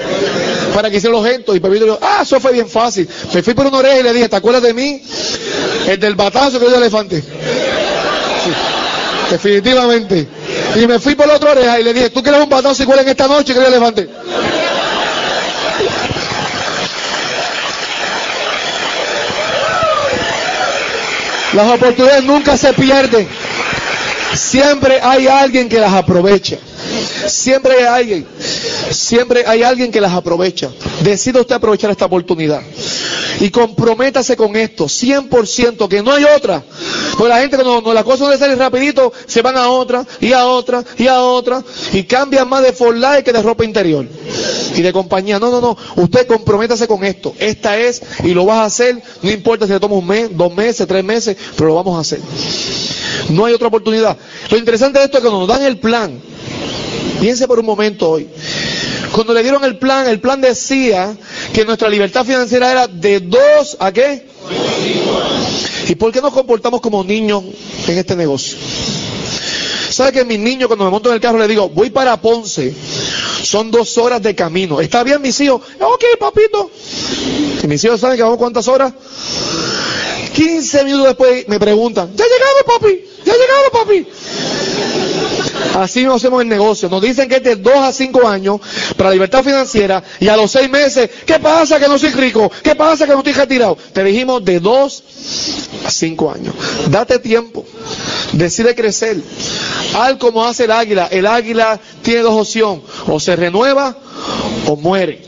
[0.74, 1.56] Para que hiciera los gestos.
[1.56, 3.08] Y Pepito dijo, ah, eso fue bien fácil.
[3.32, 5.02] Me fui por una oreja y le dije, ¿te acuerdas de mí?
[5.86, 7.22] El del batazo que dio el elefante.
[9.30, 10.28] Definitivamente.
[10.76, 13.00] Y me fui por la otra oreja y le dije, ¿tú quieres un batazo igual
[13.00, 14.08] en esta noche que el elefante?
[21.54, 23.26] Las oportunidades nunca se pierden.
[24.34, 26.58] Siempre hay alguien que las aprovecha.
[27.28, 28.26] Siempre hay alguien.
[28.90, 30.70] Siempre hay alguien que las aprovecha.
[31.02, 32.62] Decida usted aprovechar esta oportunidad.
[33.40, 36.62] Y comprométase con esto, 100%, que no hay otra.
[37.12, 40.46] Porque la gente cuando, la cosa no sale rapidito, se van a otra, y a
[40.46, 44.06] otra, y a otra, y cambian más de for life que de ropa interior.
[44.74, 45.38] Y de compañía.
[45.38, 45.76] No, no, no.
[45.96, 47.34] Usted comprométase con esto.
[47.38, 50.54] Esta es, y lo vas a hacer, no importa si le toma un mes, dos
[50.54, 52.20] meses, tres meses, pero lo vamos a hacer.
[53.30, 54.16] No hay otra oportunidad.
[54.50, 56.20] Lo interesante de esto es que cuando nos dan el plan,
[57.20, 58.28] piense por un momento hoy.
[59.12, 61.16] Cuando le dieron el plan, el plan decía
[61.52, 64.26] que nuestra libertad financiera era de dos a qué?
[65.88, 67.44] ¿Y por qué nos comportamos como niños
[67.86, 68.58] en este negocio?
[69.90, 72.74] ¿Sabe que mis niños cuando me monto en el carro les digo, voy para Ponce,
[73.42, 74.80] son dos horas de camino.
[74.80, 75.62] ¿Está bien mis hijos?
[75.80, 76.70] Ok, papito.
[77.62, 78.92] Y mis hijos saben que vamos cuántas horas.
[80.34, 85.05] 15 minutos después me preguntan, ya llegamos papi, ya llegamos papi.
[85.74, 86.88] Así no hacemos el negocio.
[86.88, 88.60] Nos dicen que es de 2 a 5 años
[88.96, 92.50] para libertad financiera y a los 6 meses, ¿qué pasa que no soy rico?
[92.62, 93.76] ¿Qué pasa que no estoy retirado?
[93.92, 95.02] Te dijimos de 2
[95.86, 96.54] a 5 años.
[96.90, 97.64] Date tiempo.
[98.32, 99.20] Decide crecer.
[99.94, 101.08] Al como hace el águila.
[101.10, 102.82] El águila tiene dos opciones.
[103.06, 103.96] O se renueva
[104.66, 105.22] o muere.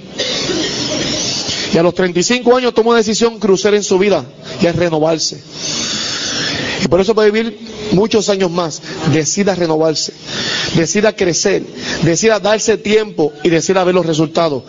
[1.72, 4.24] Y a los 35 años toma una decisión crucial en su vida
[4.61, 5.43] y es renovarse.
[6.84, 7.59] Y por eso puede vivir
[7.93, 8.82] muchos años más.
[9.12, 10.12] Decida renovarse,
[10.74, 11.62] decida crecer,
[12.03, 14.64] decida darse tiempo y decida ver los resultados.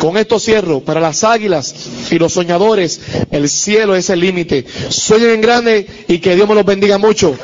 [0.00, 0.80] Con esto cierro.
[0.80, 1.74] Para las águilas
[2.10, 3.00] y los soñadores,
[3.30, 4.64] el cielo es el límite.
[4.88, 7.36] Sueñen en grande y que Dios me los bendiga mucho.